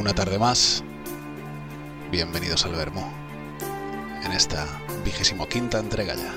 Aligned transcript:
una 0.00 0.14
tarde 0.14 0.38
más. 0.38 0.82
Bienvenidos 2.10 2.64
al 2.64 2.72
Vermo. 2.72 3.12
En 4.24 4.32
esta 4.32 4.66
vigésimo 5.04 5.46
quinta 5.46 5.78
entrega 5.78 6.14
ya, 6.14 6.32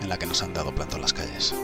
en 0.00 0.08
la 0.08 0.18
que 0.18 0.24
nos 0.24 0.42
han 0.42 0.54
dado 0.54 0.74
planto 0.74 0.96
las 0.96 1.12
calles. 1.12 1.54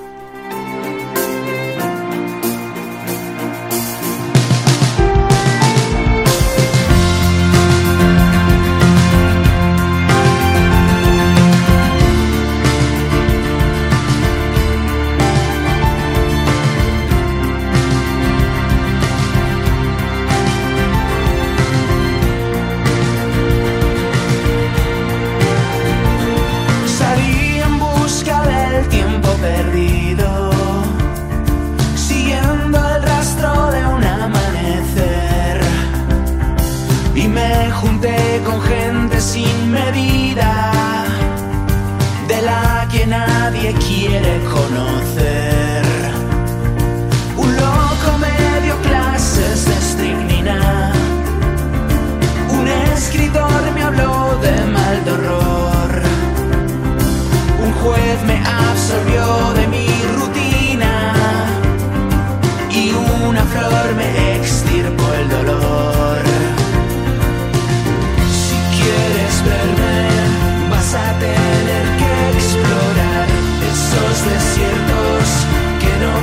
Nadie 43.06 43.73
quiere 43.74 44.41
conocer. 44.45 45.55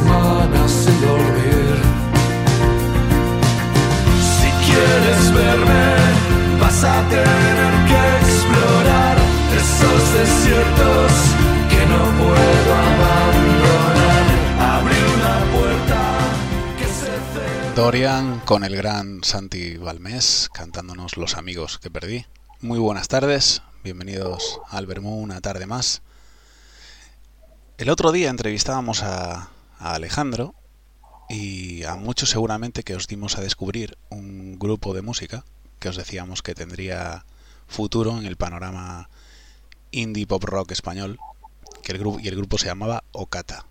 una 0.00 0.12
semana 0.12 0.68
sin 0.68 1.00
dormir. 1.00 1.76
Si 4.38 4.50
quieres 4.66 5.32
verme, 5.32 6.60
vas 6.60 6.84
a 6.84 7.08
tener 7.08 7.72
que 7.88 8.00
explorar 8.20 9.16
esos 9.56 10.14
desiertos 10.14 11.12
que 11.68 11.86
no 11.86 12.02
puedo 12.18 12.74
abandonar. 12.74 14.24
Abrí 14.60 14.96
una 15.16 15.36
puerta 15.52 16.00
que 16.78 16.86
se. 16.86 17.74
Dorian 17.74 18.40
con 18.40 18.64
el 18.64 18.76
gran 18.76 19.22
Santi 19.24 19.76
Balmés 19.76 20.48
cantándonos 20.52 21.16
Los 21.16 21.36
amigos 21.36 21.78
que 21.78 21.90
perdí. 21.90 22.26
Muy 22.60 22.78
buenas 22.78 23.08
tardes, 23.08 23.62
bienvenidos 23.82 24.60
al 24.68 24.86
Vermú 24.86 25.20
una 25.20 25.40
tarde 25.40 25.66
más. 25.66 26.02
El 27.78 27.88
otro 27.88 28.12
día 28.12 28.28
entrevistábamos 28.28 29.02
a, 29.02 29.48
a 29.80 29.94
Alejandro 29.94 30.54
y 31.28 31.84
a 31.84 31.96
muchos 31.96 32.30
seguramente 32.30 32.82
que 32.82 32.94
os 32.94 33.06
dimos 33.06 33.38
a 33.38 33.40
descubrir 33.40 33.96
un 34.10 34.58
grupo 34.58 34.94
de 34.94 35.02
música 35.02 35.44
que 35.78 35.88
os 35.88 35.96
decíamos 35.96 36.42
que 36.42 36.54
tendría 36.54 37.24
futuro 37.66 38.18
en 38.18 38.26
el 38.26 38.36
panorama 38.36 39.08
indie 39.90 40.26
pop 40.26 40.44
rock 40.44 40.72
español 40.72 41.18
que 41.82 41.92
el 41.92 41.98
grupo, 41.98 42.20
y 42.20 42.28
el 42.28 42.36
grupo 42.36 42.58
se 42.58 42.66
llamaba 42.66 43.04
Okata. 43.12 43.64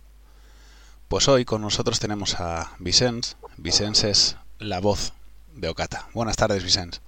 Pues 1.07 1.27
hoy 1.27 1.45
con 1.45 1.61
nosotros 1.61 1.99
tenemos 1.99 2.39
a 2.39 2.71
Vicens. 2.79 3.37
Vicens 3.57 4.03
es 4.03 4.37
la 4.57 4.79
voz 4.79 5.13
de 5.55 5.69
Okata. 5.69 6.07
Buenas 6.13 6.35
tardes, 6.35 6.63
Vicens. 6.63 7.01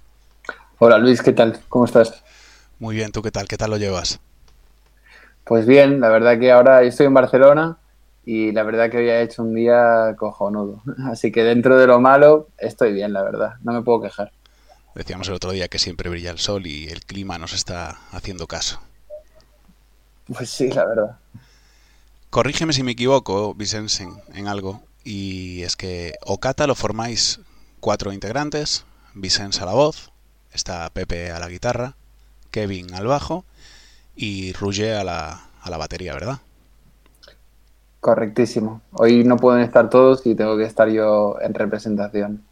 Hola 0.78 0.98
Luis, 0.98 1.22
¿qué 1.22 1.32
tal? 1.32 1.60
¿Cómo 1.68 1.84
estás? 1.84 2.22
Muy 2.78 2.96
bien, 2.96 3.12
¿tú 3.12 3.22
qué 3.22 3.30
tal? 3.30 3.48
¿Qué 3.48 3.56
tal 3.56 3.70
lo 3.70 3.76
llevas? 3.78 4.20
Pues 5.44 5.66
bien, 5.66 6.00
la 6.00 6.08
verdad 6.08 6.38
que 6.38 6.52
ahora 6.52 6.82
estoy 6.82 7.06
en 7.06 7.14
Barcelona 7.14 7.78
y 8.24 8.52
la 8.52 8.62
verdad 8.62 8.90
que 8.90 8.98
hoy 8.98 9.08
ha 9.10 9.20
hecho 9.20 9.42
un 9.42 9.54
día 9.54 10.14
cojonudo. 10.16 10.82
Así 11.10 11.32
que 11.32 11.42
dentro 11.42 11.78
de 11.78 11.86
lo 11.86 12.00
malo 12.00 12.48
estoy 12.58 12.92
bien, 12.92 13.12
la 13.12 13.22
verdad. 13.22 13.54
No 13.62 13.72
me 13.72 13.82
puedo 13.82 14.02
quejar. 14.02 14.32
Decíamos 14.94 15.28
el 15.28 15.34
otro 15.34 15.52
día 15.52 15.68
que 15.68 15.78
siempre 15.78 16.10
brilla 16.10 16.30
el 16.30 16.38
sol 16.38 16.66
y 16.66 16.88
el 16.88 17.04
clima 17.04 17.38
nos 17.38 17.54
está 17.54 17.98
haciendo 18.10 18.46
caso. 18.46 18.80
Pues 20.32 20.50
sí, 20.50 20.68
la 20.70 20.84
verdad. 20.84 21.18
Corrígeme 22.30 22.72
si 22.72 22.82
me 22.82 22.92
equivoco, 22.92 23.54
Vicens, 23.54 24.00
en, 24.00 24.48
algo. 24.48 24.82
Y 25.04 25.62
es 25.62 25.76
que 25.76 26.14
Okata 26.24 26.66
lo 26.66 26.74
formáis 26.74 27.40
cuatro 27.80 28.12
integrantes. 28.12 28.84
Vicens 29.14 29.60
a 29.60 29.66
la 29.66 29.72
voz, 29.72 30.12
está 30.52 30.88
Pepe 30.90 31.30
a 31.30 31.38
la 31.38 31.48
guitarra, 31.48 31.96
Kevin 32.50 32.94
al 32.94 33.06
bajo 33.06 33.44
y 34.14 34.52
Roger 34.52 34.94
a 34.94 35.04
la, 35.04 35.44
a 35.60 35.70
la 35.70 35.76
batería, 35.76 36.14
¿verdad? 36.14 36.40
Correctísimo. 38.02 38.80
Hoy 38.94 39.22
no 39.22 39.36
pueden 39.36 39.62
estar 39.62 39.88
todos 39.88 40.26
y 40.26 40.34
tengo 40.34 40.56
que 40.56 40.64
estar 40.64 40.88
yo 40.88 41.36
en 41.40 41.54
representación. 41.54 42.42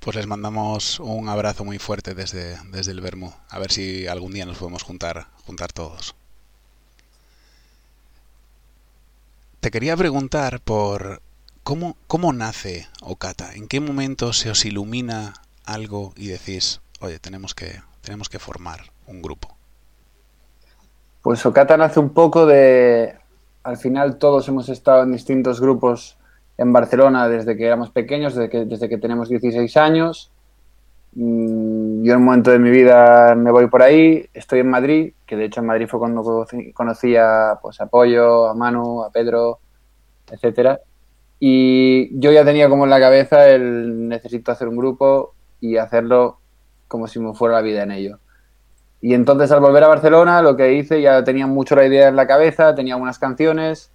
Pues 0.00 0.16
les 0.16 0.26
mandamos 0.26 1.00
un 1.00 1.30
abrazo 1.30 1.64
muy 1.64 1.78
fuerte 1.78 2.14
desde, 2.14 2.58
desde 2.70 2.92
el 2.92 3.00
Bermú. 3.00 3.32
A 3.48 3.58
ver 3.58 3.72
si 3.72 4.06
algún 4.06 4.34
día 4.34 4.44
nos 4.44 4.58
podemos 4.58 4.82
juntar, 4.82 5.28
juntar 5.46 5.72
todos. 5.72 6.14
Te 9.60 9.70
quería 9.70 9.96
preguntar 9.96 10.60
por 10.60 11.22
cómo, 11.62 11.96
cómo 12.06 12.34
nace 12.34 12.86
Okata. 13.00 13.54
¿En 13.54 13.68
qué 13.68 13.80
momento 13.80 14.34
se 14.34 14.50
os 14.50 14.62
ilumina 14.66 15.32
algo 15.64 16.12
y 16.16 16.26
decís, 16.26 16.82
oye, 17.00 17.18
tenemos 17.18 17.54
que, 17.54 17.80
tenemos 18.02 18.28
que 18.28 18.38
formar 18.38 18.92
un 19.06 19.22
grupo? 19.22 19.56
Pues 21.22 21.46
Okata 21.46 21.78
nace 21.78 21.98
un 21.98 22.10
poco 22.10 22.44
de... 22.44 23.21
Al 23.64 23.76
final 23.76 24.18
todos 24.18 24.48
hemos 24.48 24.68
estado 24.68 25.04
en 25.04 25.12
distintos 25.12 25.60
grupos 25.60 26.18
en 26.58 26.72
Barcelona 26.72 27.28
desde 27.28 27.56
que 27.56 27.66
éramos 27.66 27.90
pequeños, 27.90 28.34
desde 28.34 28.50
que, 28.50 28.64
desde 28.64 28.88
que 28.88 28.98
tenemos 28.98 29.28
16 29.28 29.76
años. 29.76 30.30
Mm, 31.14 32.02
Yo 32.02 32.12
en 32.14 32.18
un 32.18 32.24
momento 32.24 32.50
de 32.50 32.58
mi 32.58 32.70
vida 32.70 33.34
me 33.34 33.50
voy 33.50 33.68
por 33.68 33.82
ahí, 33.82 34.26
estoy 34.34 34.60
en 34.60 34.70
Madrid, 34.70 35.12
que 35.26 35.36
de 35.36 35.44
hecho 35.44 35.60
en 35.60 35.66
Madrid 35.66 35.86
fue 35.88 36.00
cuando 36.00 36.46
conocí, 36.74 37.16
a, 37.16 37.58
pues, 37.60 37.80
a 37.80 37.86
Pollo, 37.86 38.48
a 38.48 38.54
Manu, 38.54 39.02
a 39.04 39.10
Pedro, 39.10 39.58
etcétera. 40.30 40.80
Y 41.38 42.18
yo 42.18 42.32
ya 42.32 42.44
tenía 42.44 42.68
como 42.68 42.84
en 42.84 42.90
la 42.90 43.00
cabeza 43.00 43.48
el 43.48 44.08
necesito 44.08 44.52
hacer 44.52 44.68
un 44.68 44.76
grupo 44.76 45.34
y 45.60 45.76
hacerlo 45.76 46.38
como 46.88 47.06
si 47.08 47.18
me 47.20 47.34
fuera 47.34 47.56
la 47.56 47.62
vida 47.62 47.82
en 47.82 47.92
ello. 47.92 48.18
Y 49.04 49.14
entonces 49.14 49.50
al 49.50 49.58
volver 49.60 49.82
a 49.82 49.88
Barcelona 49.88 50.42
lo 50.42 50.56
que 50.56 50.74
hice, 50.74 51.02
ya 51.02 51.24
tenía 51.24 51.48
mucho 51.48 51.74
la 51.74 51.84
idea 51.84 52.06
en 52.06 52.14
la 52.14 52.28
cabeza, 52.28 52.72
tenía 52.76 52.94
algunas 52.94 53.18
canciones 53.18 53.90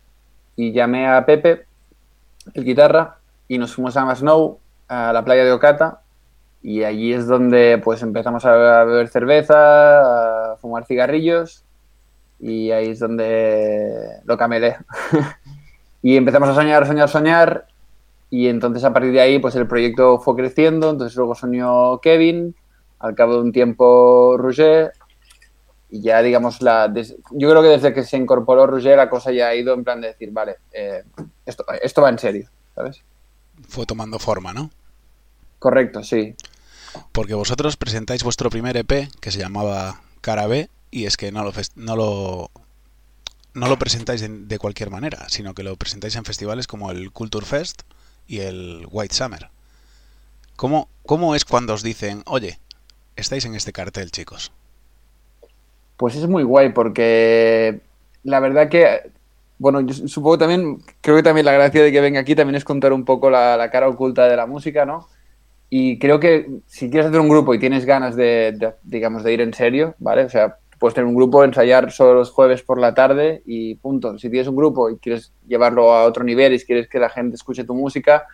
y 0.58 0.74
llamé 0.74 1.08
a 1.08 1.26
Pepe, 1.26 1.66
el 2.54 2.66
guitarra, 2.66 3.18
y 3.48 3.58
nos 3.58 3.74
fuimos 3.74 3.96
a 3.96 4.04
Masnou, 4.04 4.60
a 4.90 5.14
la 5.14 5.24
playa 5.24 5.46
de 5.46 5.54
Ocata, 5.54 6.02
y 6.62 6.84
allí 6.84 7.14
es 7.14 7.26
donde 7.26 7.80
pues 7.82 8.02
empezamos 8.02 8.44
a 8.44 8.84
beber 8.84 9.08
cerveza, 9.08 10.52
a 10.52 10.58
fumar 10.58 10.86
cigarrillos, 10.86 11.64
y 12.40 12.72
ahí 12.72 12.90
es 12.90 13.00
donde 13.00 14.20
lo 14.26 14.38
camelé. 14.38 14.76
y 16.02 16.18
empezamos 16.18 16.50
a 16.50 16.56
soñar, 16.56 16.86
soñar, 16.86 17.08
soñar, 17.08 17.68
y 18.30 18.50
entonces 18.50 18.84
a 18.84 18.92
partir 18.92 19.14
de 19.14 19.22
ahí 19.22 19.40
pues 19.40 19.56
el 19.56 19.68
proyecto 19.68 20.20
fue 20.20 20.36
creciendo, 20.36 20.90
entonces 20.90 21.16
luego 21.16 21.34
soñó 21.34 22.00
Kevin, 22.00 22.56
al 23.00 23.16
cabo 23.16 23.36
de 23.36 23.42
un 23.42 23.52
tiempo 23.52 24.36
Roger, 24.38 24.92
y 25.90 26.02
ya 26.02 26.22
digamos, 26.22 26.62
la 26.62 26.94
yo 27.32 27.50
creo 27.50 27.62
que 27.62 27.70
desde 27.70 27.94
que 27.94 28.04
se 28.04 28.18
incorporó 28.18 28.68
Roger 28.68 28.98
la 28.98 29.10
cosa 29.10 29.32
ya 29.32 29.48
ha 29.48 29.56
ido 29.56 29.74
en 29.74 29.84
plan 29.84 30.02
de 30.02 30.10
decir, 30.10 30.32
vale, 30.32 30.58
eh, 30.72 31.04
esto, 31.46 31.66
esto 31.82 32.02
va 32.02 32.10
en 32.10 32.20
serio, 32.20 32.50
¿sabes? 32.76 33.02
Fue 33.68 33.86
tomando 33.86 34.20
forma, 34.20 34.54
¿no? 34.54 34.70
Correcto, 35.60 36.04
sí. 36.04 36.36
Porque 37.12 37.34
vosotros 37.34 37.78
presentáis 37.78 38.24
vuestro 38.24 38.50
primer 38.50 38.76
EP 38.78 39.10
que 39.20 39.32
se 39.32 39.40
llamaba 39.40 40.02
Cara 40.22 40.48
B 40.48 40.70
y 40.92 41.06
es 41.06 41.18
que 41.18 41.32
no 41.32 41.44
lo, 41.44 41.54
no 41.76 41.96
lo, 41.96 42.52
no 43.54 43.68
lo 43.68 43.80
presentáis 43.80 44.22
de, 44.22 44.30
de, 44.30 44.60
cualquier 44.60 44.90
manera, 44.90 45.28
sino 45.30 45.54
que 45.54 45.64
lo 45.64 45.76
presentáis 45.78 46.16
en 46.16 46.26
festivales 46.26 46.68
como 46.68 46.92
el 46.92 47.12
Culture 47.12 47.46
Fest 47.46 47.84
y 48.28 48.40
el 48.40 48.88
White 48.90 49.16
Summer. 49.16 49.50
¿Cómo, 50.56 50.90
¿Cómo 51.06 51.36
es 51.36 51.46
cuando 51.46 51.74
os 51.74 51.84
dicen, 51.84 52.24
oye, 52.26 52.60
estáis 53.16 53.46
en 53.46 53.56
este 53.56 53.74
cartel, 53.74 54.12
chicos? 54.12 54.52
Pues 55.98 56.16
es 56.16 56.28
muy 56.28 56.44
guay 56.44 56.70
porque 56.70 57.82
la 58.24 58.40
verdad 58.40 58.70
que, 58.70 59.12
bueno, 59.58 59.82
yo 59.82 59.94
supongo 60.08 60.38
también, 60.38 60.80
creo 61.02 61.16
que 61.16 61.24
también 61.24 61.46
la 61.46 61.54
gracia 61.54 61.84
de 61.84 61.92
que 61.92 62.02
venga 62.02 62.20
aquí 62.20 62.36
también 62.36 62.56
es 62.56 62.64
contar 62.64 62.94
un 62.94 63.04
poco 63.06 63.30
la, 63.30 63.70
cara 63.72 63.90
oculta 63.90 64.28
de 64.28 64.36
la 64.36 64.46
música, 64.46 64.86
¿no? 64.86 65.08
Y 65.70 66.00
creo 66.00 66.20
que 66.20 66.48
si 66.66 66.90
quieres 66.90 67.08
hacer 67.08 67.20
un 67.20 67.30
grupo 67.30 67.54
y 67.54 67.60
tienes 67.60 67.86
ganas 67.86 68.16
de, 68.16 68.54
de, 68.58 68.74
digamos, 68.84 69.24
de 69.24 69.34
ir 69.34 69.42
en 69.42 69.54
serio, 69.54 69.96
¿vale? 70.00 70.24
O 70.24 70.30
sea, 70.30 70.58
puedes 70.80 70.94
tener 70.94 71.08
un 71.08 71.16
grupo, 71.16 71.44
ensayar 71.44 71.92
solo 71.92 72.14
los 72.14 72.32
jueves 72.32 72.62
por 72.62 72.80
la 72.80 72.94
tarde 72.94 73.42
y 73.46 73.76
punto. 73.76 74.18
Si 74.18 74.30
tienes 74.30 74.48
un 74.48 74.56
grupo 74.56 74.90
y 74.90 74.98
quieres 74.98 75.34
llevarlo 75.48 75.92
a 75.94 76.04
otro 76.04 76.24
nivel 76.24 76.54
y 76.54 76.60
quieres 76.60 76.88
que 76.88 77.00
la 77.00 77.10
gente 77.10 77.36
escuche 77.36 77.64
tu 77.64 77.74
música, 77.74 78.26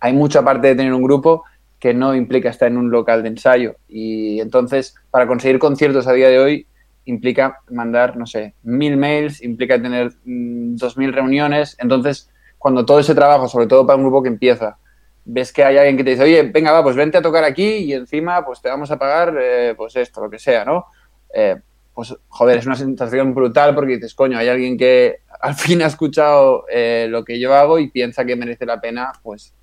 hay 0.00 0.12
mucha 0.12 0.42
parte 0.42 0.68
de 0.68 0.74
tener 0.74 0.92
un 0.92 1.02
grupo 1.02 1.44
que 1.78 1.94
no 1.94 2.14
implica 2.14 2.48
estar 2.48 2.68
en 2.68 2.76
un 2.76 2.90
local 2.90 3.22
de 3.22 3.28
ensayo. 3.28 3.76
Y 3.88 4.40
entonces, 4.40 4.94
para 5.10 5.26
conseguir 5.26 5.58
conciertos 5.58 6.06
a 6.06 6.12
día 6.12 6.28
de 6.28 6.38
hoy, 6.38 6.66
implica 7.04 7.60
mandar, 7.70 8.16
no 8.16 8.26
sé, 8.26 8.54
mil 8.62 8.96
mails, 8.96 9.42
implica 9.42 9.80
tener 9.80 10.12
mmm, 10.24 10.76
dos 10.76 10.96
mil 10.96 11.12
reuniones. 11.12 11.76
Entonces, 11.78 12.30
cuando 12.58 12.84
todo 12.84 13.00
ese 13.00 13.14
trabajo, 13.14 13.48
sobre 13.48 13.66
todo 13.66 13.86
para 13.86 13.96
un 13.96 14.04
grupo 14.04 14.22
que 14.22 14.28
empieza, 14.28 14.78
ves 15.24 15.52
que 15.52 15.64
hay 15.64 15.76
alguien 15.76 15.96
que 15.96 16.04
te 16.04 16.10
dice, 16.10 16.22
oye, 16.24 16.42
venga, 16.42 16.72
va, 16.72 16.82
pues 16.82 16.96
vente 16.96 17.18
a 17.18 17.22
tocar 17.22 17.44
aquí 17.44 17.64
y 17.64 17.92
encima, 17.92 18.44
pues 18.44 18.60
te 18.60 18.68
vamos 18.68 18.90
a 18.90 18.98
pagar, 18.98 19.36
eh, 19.40 19.74
pues 19.76 19.96
esto, 19.96 20.20
lo 20.20 20.30
que 20.30 20.38
sea, 20.38 20.64
¿no? 20.64 20.86
Eh, 21.34 21.56
pues, 21.94 22.14
joder, 22.28 22.58
es 22.58 22.66
una 22.66 22.76
sensación 22.76 23.34
brutal 23.34 23.74
porque 23.74 23.94
dices, 23.94 24.14
coño, 24.14 24.38
hay 24.38 24.48
alguien 24.48 24.76
que 24.76 25.20
al 25.40 25.54
fin 25.54 25.82
ha 25.82 25.86
escuchado 25.86 26.64
eh, 26.70 27.06
lo 27.08 27.24
que 27.24 27.38
yo 27.38 27.54
hago 27.54 27.78
y 27.78 27.90
piensa 27.90 28.24
que 28.24 28.36
merece 28.36 28.66
la 28.66 28.80
pena, 28.80 29.12
pues, 29.22 29.54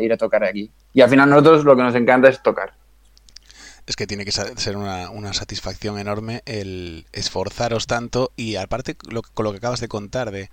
ir 0.00 0.12
a 0.12 0.18
tocar 0.18 0.44
aquí. 0.44 0.70
Y 0.92 1.00
al 1.00 1.08
final 1.08 1.30
nosotros 1.30 1.64
lo 1.64 1.74
que 1.74 1.82
nos 1.82 1.94
encanta 1.94 2.28
es 2.28 2.42
tocar. 2.42 2.74
Es 3.86 3.96
que 3.96 4.06
tiene 4.06 4.24
que 4.24 4.32
ser 4.32 4.76
una, 4.76 5.10
una 5.10 5.32
satisfacción 5.32 5.98
enorme 5.98 6.42
el 6.46 7.06
esforzaros 7.12 7.86
tanto 7.86 8.32
y 8.36 8.56
aparte 8.56 8.96
lo, 9.08 9.22
con 9.22 9.44
lo 9.44 9.50
que 9.50 9.58
acabas 9.58 9.80
de 9.80 9.88
contar 9.88 10.30
de 10.30 10.50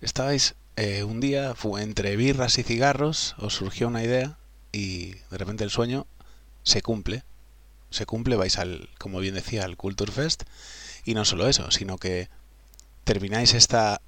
estabais 0.00 0.54
eh, 0.76 1.04
un 1.04 1.20
día 1.20 1.54
fue 1.54 1.82
entre 1.82 2.16
birras 2.16 2.58
y 2.58 2.62
cigarros 2.62 3.34
os 3.38 3.54
surgió 3.54 3.88
una 3.88 4.02
idea 4.02 4.38
y 4.72 5.10
de 5.30 5.38
repente 5.38 5.64
el 5.64 5.70
sueño 5.70 6.06
se 6.62 6.80
cumple. 6.80 7.24
Se 7.90 8.06
cumple 8.06 8.36
vais 8.36 8.58
al 8.58 8.88
como 8.98 9.18
bien 9.18 9.34
decía 9.34 9.64
al 9.64 9.76
Culture 9.76 10.12
Fest. 10.12 10.44
Y 11.04 11.14
no 11.14 11.24
solo 11.26 11.48
eso 11.48 11.70
sino 11.70 11.98
que 11.98 12.30
termináis 13.04 13.52
esta 13.52 14.00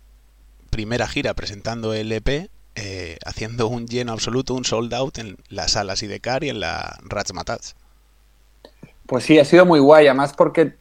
primera 0.70 1.06
gira 1.06 1.34
presentando 1.34 1.92
el 1.92 2.10
EP 2.12 2.48
eh, 2.74 3.18
haciendo 3.26 3.68
un 3.68 3.86
lleno 3.86 4.12
absoluto 4.12 4.54
un 4.54 4.64
sold 4.64 4.94
out 4.94 5.18
en 5.18 5.36
la 5.48 5.68
sala 5.68 5.96
Sidecar 5.96 6.44
y 6.44 6.48
en 6.48 6.60
la 6.60 6.98
Ratzmatats 7.02 7.74
pues 9.06 9.24
sí, 9.24 9.38
ha 9.38 9.44
sido 9.44 9.66
muy 9.66 9.80
guay, 9.80 10.06
además 10.06 10.32
porque, 10.34 10.74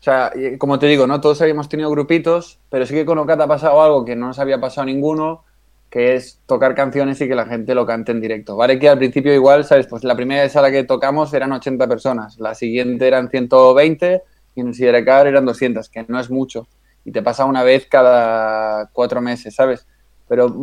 o 0.00 0.02
sea, 0.02 0.32
como 0.58 0.78
te 0.78 0.86
digo, 0.86 1.06
no 1.06 1.20
todos 1.20 1.40
habíamos 1.42 1.68
tenido 1.68 1.90
grupitos, 1.90 2.60
pero 2.70 2.86
sí 2.86 2.94
que 2.94 3.04
con 3.04 3.18
Ocata 3.18 3.44
ha 3.44 3.48
pasado 3.48 3.82
algo 3.82 4.04
que 4.04 4.16
no 4.16 4.28
nos 4.28 4.38
había 4.38 4.60
pasado 4.60 4.86
ninguno, 4.86 5.44
que 5.90 6.14
es 6.14 6.40
tocar 6.46 6.74
canciones 6.74 7.20
y 7.20 7.28
que 7.28 7.34
la 7.34 7.44
gente 7.44 7.74
lo 7.74 7.84
cante 7.84 8.12
en 8.12 8.20
directo. 8.20 8.56
Vale 8.56 8.78
que 8.78 8.88
al 8.88 8.96
principio 8.96 9.34
igual, 9.34 9.64
¿sabes? 9.64 9.86
Pues 9.86 10.04
la 10.04 10.16
primera 10.16 10.48
sala 10.48 10.70
que 10.70 10.84
tocamos 10.84 11.34
eran 11.34 11.52
80 11.52 11.86
personas, 11.86 12.38
la 12.38 12.54
siguiente 12.54 13.06
eran 13.06 13.28
120 13.28 14.22
y 14.54 14.60
en 14.60 14.68
el 14.68 14.74
Sidecar 14.74 15.26
eran 15.26 15.44
200, 15.44 15.88
que 15.90 16.04
no 16.08 16.18
es 16.18 16.30
mucho. 16.30 16.66
Y 17.04 17.12
te 17.12 17.20
pasa 17.20 17.44
una 17.44 17.62
vez 17.62 17.86
cada 17.86 18.86
cuatro 18.92 19.20
meses, 19.20 19.54
¿sabes? 19.54 19.86
Pero, 20.28 20.54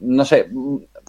no 0.00 0.24
sé, 0.24 0.48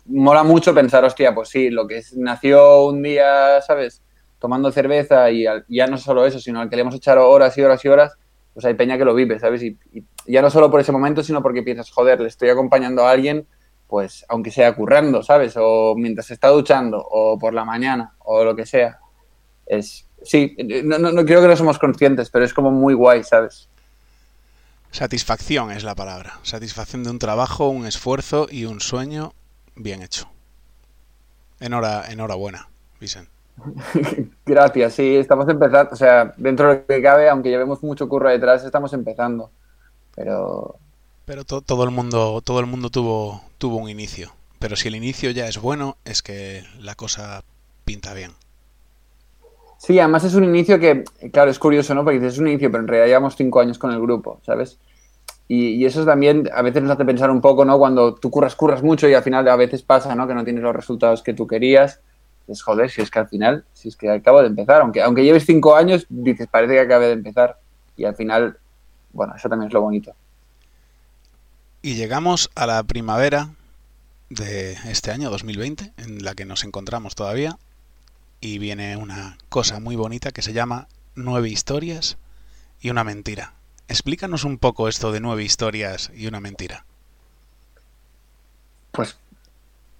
mola 0.05 0.43
mucho 0.43 0.73
pensar, 0.73 1.03
hostia, 1.03 1.33
pues 1.33 1.49
sí, 1.49 1.69
lo 1.69 1.87
que 1.87 2.01
nació 2.15 2.85
un 2.85 3.01
día, 3.01 3.59
¿sabes? 3.61 4.03
Tomando 4.43 4.73
cerveza 4.73 5.31
y 5.31 5.47
al, 5.47 5.63
ya 5.69 5.87
no 5.87 5.97
solo 5.97 6.25
eso, 6.25 6.37
sino 6.37 6.59
al 6.59 6.69
que 6.69 6.75
le 6.75 6.81
hemos 6.81 6.95
echado 6.95 7.29
horas 7.29 7.57
y 7.57 7.61
horas 7.61 7.85
y 7.85 7.87
horas, 7.87 8.17
pues 8.53 8.65
hay 8.65 8.73
peña 8.73 8.97
que 8.97 9.05
lo 9.05 9.15
vive, 9.15 9.39
¿sabes? 9.39 9.63
Y, 9.63 9.77
y, 9.93 10.03
ya 10.27 10.41
no 10.41 10.49
solo 10.49 10.69
por 10.69 10.81
ese 10.81 10.91
momento, 10.91 11.23
sino 11.23 11.41
porque 11.41 11.63
piensas, 11.63 11.89
joder, 11.89 12.19
le 12.19 12.27
estoy 12.27 12.49
acompañando 12.49 13.07
a 13.07 13.11
alguien, 13.11 13.47
pues 13.87 14.25
aunque 14.27 14.51
sea 14.51 14.75
currando, 14.75 15.23
¿sabes? 15.23 15.53
O 15.55 15.95
mientras 15.95 16.29
está 16.29 16.49
duchando, 16.49 17.01
o 17.01 17.39
por 17.39 17.53
la 17.53 17.63
mañana, 17.63 18.15
o 18.19 18.43
lo 18.43 18.53
que 18.53 18.65
sea. 18.65 18.99
Es, 19.65 20.09
sí, 20.21 20.57
no, 20.83 20.99
no, 20.99 21.13
no 21.13 21.23
creo 21.23 21.41
que 21.41 21.47
no 21.47 21.55
somos 21.55 21.79
conscientes, 21.79 22.29
pero 22.29 22.43
es 22.43 22.53
como 22.53 22.69
muy 22.69 22.95
guay, 22.95 23.23
¿sabes? 23.23 23.69
Satisfacción 24.91 25.71
es 25.71 25.85
la 25.85 25.95
palabra. 25.95 26.41
Satisfacción 26.43 27.05
de 27.05 27.11
un 27.11 27.19
trabajo, 27.19 27.69
un 27.69 27.85
esfuerzo 27.85 28.47
y 28.51 28.65
un 28.65 28.81
sueño 28.81 29.33
bien 29.77 30.03
hecho. 30.03 30.29
Enhora, 31.61 32.11
enhorabuena, 32.11 32.67
Vicente. 32.99 33.32
Gracias, 34.45 34.93
sí, 34.93 35.15
estamos 35.15 35.47
empezando, 35.47 35.91
o 35.93 35.95
sea, 35.95 36.33
dentro 36.37 36.69
de 36.69 36.75
lo 36.75 36.85
que 36.85 37.01
cabe, 37.01 37.29
aunque 37.29 37.49
llevemos 37.49 37.83
mucho 37.83 38.09
curro 38.09 38.29
detrás, 38.29 38.63
estamos 38.63 38.93
empezando. 38.93 39.51
Pero 40.15 40.77
pero 41.25 41.45
to 41.45 41.61
todo 41.61 41.83
el 41.85 41.91
mundo 41.91 42.41
todo 42.41 42.59
el 42.59 42.65
mundo 42.65 42.89
tuvo 42.89 43.41
tuvo 43.57 43.77
un 43.77 43.89
inicio, 43.89 44.31
pero 44.59 44.75
si 44.75 44.87
el 44.89 44.95
inicio 44.95 45.31
ya 45.31 45.47
es 45.47 45.59
bueno, 45.59 45.97
es 46.05 46.21
que 46.21 46.63
la 46.79 46.95
cosa 46.95 47.43
pinta 47.85 48.13
bien. 48.13 48.31
Sí, 49.77 49.99
además 49.99 50.23
es 50.23 50.33
un 50.35 50.45
inicio 50.45 50.79
que, 50.79 51.03
claro, 51.33 51.51
es 51.51 51.59
curioso, 51.59 51.93
¿no? 51.93 52.05
Porque 52.05 52.17
dices, 52.17 52.35
es 52.35 52.39
un 52.39 52.47
inicio, 52.47 52.71
pero 52.71 52.83
en 52.83 52.87
realidad 52.87 53.07
llevamos 53.07 53.35
cinco 53.35 53.59
años 53.59 53.77
con 53.77 53.91
el 53.91 53.99
grupo, 53.99 54.39
¿sabes? 54.45 54.79
Y, 55.49 55.71
y, 55.71 55.85
eso 55.85 56.05
también 56.05 56.49
a 56.53 56.61
veces 56.61 56.81
nos 56.81 56.93
hace 56.93 57.03
pensar 57.03 57.29
un 57.29 57.41
poco, 57.41 57.65
¿no? 57.65 57.77
Cuando 57.77 58.15
tú 58.15 58.31
curras, 58.31 58.55
curras 58.55 58.81
mucho 58.81 59.09
y 59.09 59.13
al 59.13 59.23
final 59.23 59.45
a 59.49 59.57
veces 59.57 59.81
pasa, 59.81 60.15
¿no? 60.15 60.25
Que 60.25 60.33
no 60.33 60.45
tienes 60.45 60.63
los 60.63 60.73
resultados 60.73 61.21
que 61.21 61.33
tú 61.33 61.47
querías 61.47 61.99
es 62.47 62.61
joder, 62.61 62.89
si 62.89 63.01
es 63.01 63.09
que 63.09 63.19
al 63.19 63.27
final, 63.27 63.65
si 63.73 63.89
es 63.89 63.95
que 63.95 64.09
acabo 64.09 64.41
de 64.41 64.47
empezar, 64.47 64.81
aunque, 64.81 65.01
aunque 65.01 65.23
lleves 65.23 65.45
cinco 65.45 65.75
años, 65.75 66.05
dices, 66.09 66.47
parece 66.47 66.73
que 66.73 66.81
acabe 66.81 67.07
de 67.07 67.13
empezar. 67.13 67.59
Y 67.95 68.05
al 68.05 68.15
final, 68.15 68.57
bueno, 69.11 69.35
eso 69.35 69.49
también 69.49 69.67
es 69.67 69.73
lo 69.73 69.81
bonito. 69.81 70.13
Y 71.81 71.95
llegamos 71.95 72.49
a 72.55 72.65
la 72.65 72.83
primavera 72.83 73.49
de 74.29 74.73
este 74.85 75.11
año 75.11 75.29
2020, 75.29 75.93
en 75.97 76.23
la 76.23 76.33
que 76.33 76.45
nos 76.45 76.63
encontramos 76.63 77.15
todavía, 77.15 77.57
y 78.41 78.57
viene 78.57 78.97
una 78.97 79.37
cosa 79.49 79.79
muy 79.79 79.95
bonita 79.95 80.31
que 80.31 80.41
se 80.41 80.53
llama 80.53 80.87
Nueve 81.15 81.49
historias 81.49 82.17
y 82.81 82.89
una 82.89 83.03
mentira. 83.03 83.53
Explícanos 83.87 84.43
un 84.43 84.57
poco 84.57 84.87
esto 84.87 85.11
de 85.11 85.19
nueve 85.19 85.43
historias 85.43 86.11
y 86.15 86.27
una 86.27 86.39
mentira. 86.39 86.85
Pues 88.91 89.17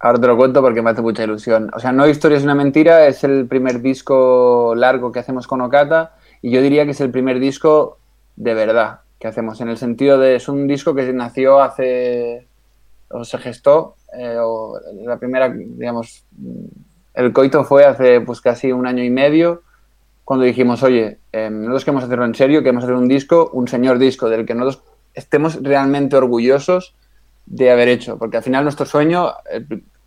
Ahora 0.04 0.20
te 0.20 0.26
lo 0.26 0.36
cuento 0.36 0.60
porque 0.60 0.82
me 0.82 0.90
hace 0.90 1.00
mucha 1.00 1.24
ilusión. 1.24 1.70
O 1.72 1.78
sea, 1.78 1.90
No 1.90 2.06
Historia 2.06 2.36
es 2.36 2.44
una 2.44 2.54
mentira 2.54 3.06
es 3.06 3.24
el 3.24 3.46
primer 3.46 3.80
disco 3.80 4.74
largo 4.76 5.10
que 5.10 5.20
hacemos 5.20 5.46
con 5.46 5.62
Okata 5.62 6.16
y 6.42 6.50
yo 6.50 6.60
diría 6.60 6.84
que 6.84 6.90
es 6.90 7.00
el 7.00 7.10
primer 7.10 7.40
disco 7.40 7.96
de 8.36 8.52
verdad 8.52 9.00
que 9.18 9.28
hacemos, 9.28 9.62
en 9.62 9.70
el 9.70 9.78
sentido 9.78 10.18
de 10.18 10.36
es 10.36 10.46
un 10.46 10.66
disco 10.66 10.94
que 10.94 11.10
nació 11.14 11.62
hace, 11.62 12.46
o 13.08 13.24
se 13.24 13.38
gestó, 13.38 13.94
eh, 14.12 14.36
o 14.38 14.78
la 15.06 15.16
primera, 15.16 15.48
digamos, 15.48 16.26
el 17.14 17.32
coito 17.32 17.64
fue 17.64 17.86
hace 17.86 18.20
pues 18.20 18.42
casi 18.42 18.72
un 18.72 18.86
año 18.86 19.02
y 19.02 19.08
medio, 19.08 19.62
cuando 20.22 20.44
dijimos, 20.44 20.82
oye, 20.82 21.16
eh, 21.32 21.48
nosotros 21.48 21.86
queremos 21.86 22.04
hacerlo 22.04 22.26
en 22.26 22.34
serio, 22.34 22.60
queremos 22.60 22.84
hacer 22.84 22.96
un 22.96 23.08
disco, 23.08 23.48
un 23.54 23.68
señor 23.68 23.96
disco 23.98 24.28
del 24.28 24.44
que 24.44 24.54
nosotros 24.54 24.84
estemos 25.14 25.62
realmente 25.62 26.14
orgullosos 26.14 26.94
de 27.46 27.70
haber 27.70 27.88
hecho, 27.88 28.18
porque 28.18 28.36
al 28.36 28.42
final 28.42 28.64
nuestro 28.64 28.84
sueño, 28.84 29.32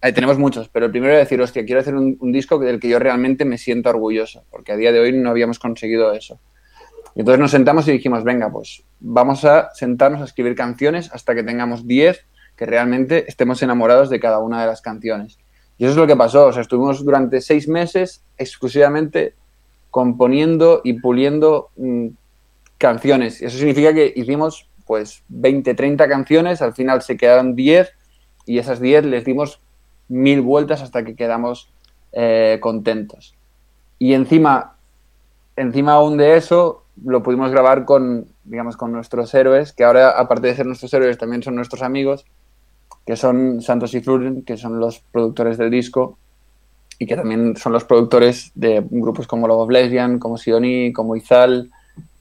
Ahí 0.01 0.13
tenemos 0.13 0.37
muchos, 0.37 0.69
pero 0.69 0.85
el 0.85 0.91
primero 0.91 1.13
es 1.13 1.19
decir, 1.19 1.41
hostia, 1.41 1.65
quiero 1.65 1.81
hacer 1.81 1.95
un, 1.95 2.17
un, 2.19 2.31
disco 2.31 2.59
del 2.59 2.79
que 2.79 2.87
yo 2.87 2.99
realmente 2.99 3.45
me 3.45 3.57
siento 3.57 3.89
orgulloso, 3.89 4.43
porque 4.51 4.71
a 4.71 4.77
día 4.77 4.91
de 4.91 4.99
hoy 4.99 5.11
no 5.11 5.29
habíamos 5.29 5.57
conseguido 5.57 6.13
eso. 6.13 6.39
Y 7.15 7.21
entonces 7.21 7.39
nos 7.39 7.51
sentamos 7.51 7.87
y 7.87 7.93
dijimos, 7.93 8.23
venga, 8.23 8.51
pues 8.51 8.83
vamos 8.99 9.43
a 9.43 9.73
sentarnos 9.73 10.21
a 10.21 10.25
escribir 10.25 10.55
canciones 10.55 11.11
hasta 11.11 11.33
que 11.33 11.41
tengamos 11.43 11.87
10 11.87 12.25
que 12.57 12.65
realmente 12.65 13.25
estemos 13.27 13.61
enamorados 13.61 14.09
de 14.09 14.19
cada 14.19 14.39
una 14.39 14.59
de 14.59 14.67
las 14.67 14.81
canciones. 14.81 15.37
Y 15.77 15.85
eso 15.85 15.91
es 15.91 15.97
lo 15.97 16.07
que 16.07 16.15
pasó, 16.15 16.47
o 16.47 16.53
sea, 16.53 16.63
estuvimos 16.63 17.05
durante 17.05 17.39
seis 17.39 17.67
meses 17.67 18.23
exclusivamente 18.37 19.35
componiendo 19.91 20.81
y 20.83 20.93
puliendo 20.93 21.69
mmm, 21.77 22.07
canciones. 22.77 23.41
Eso 23.41 23.57
significa 23.57 23.93
que 23.93 24.11
hicimos 24.15 24.67
pues 24.87 25.23
20, 25.29 25.75
30 25.75 26.07
canciones, 26.07 26.61
al 26.61 26.73
final 26.73 27.01
se 27.01 27.15
quedaron 27.15 27.55
10 27.55 27.91
y 28.45 28.57
esas 28.57 28.79
10 28.79 29.05
les 29.05 29.23
dimos 29.23 29.61
mil 30.09 30.41
vueltas 30.41 30.81
hasta 30.81 31.03
que 31.03 31.15
quedamos 31.15 31.69
eh, 32.13 32.57
contentos. 32.61 33.35
Y 33.99 34.13
encima, 34.13 34.75
encima 35.55 35.93
aún 35.93 36.17
de 36.17 36.37
eso, 36.37 36.83
lo 37.03 37.23
pudimos 37.23 37.51
grabar 37.51 37.85
con, 37.85 38.27
digamos, 38.43 38.77
con 38.77 38.91
nuestros 38.91 39.33
héroes, 39.33 39.73
que 39.73 39.83
ahora, 39.83 40.11
aparte 40.11 40.47
de 40.47 40.55
ser 40.55 40.65
nuestros 40.65 40.93
héroes, 40.93 41.17
también 41.17 41.43
son 41.43 41.55
nuestros 41.55 41.81
amigos, 41.81 42.25
que 43.05 43.15
son 43.15 43.61
Santos 43.61 43.93
y 43.93 44.01
Fluren, 44.01 44.43
que 44.43 44.57
son 44.57 44.79
los 44.79 44.99
productores 44.99 45.57
del 45.57 45.71
disco. 45.71 46.17
y 46.99 47.05
que 47.05 47.15
también 47.15 47.55
son 47.55 47.73
los 47.73 47.83
productores 47.83 48.51
de 48.55 48.83
grupos 48.89 49.27
como 49.27 49.47
Love 49.47 49.65
of 49.65 49.69
Lesbian, 49.69 50.17
como 50.17 50.35
Sioni, 50.35 50.91
como 50.91 51.15
Izal, 51.15 51.69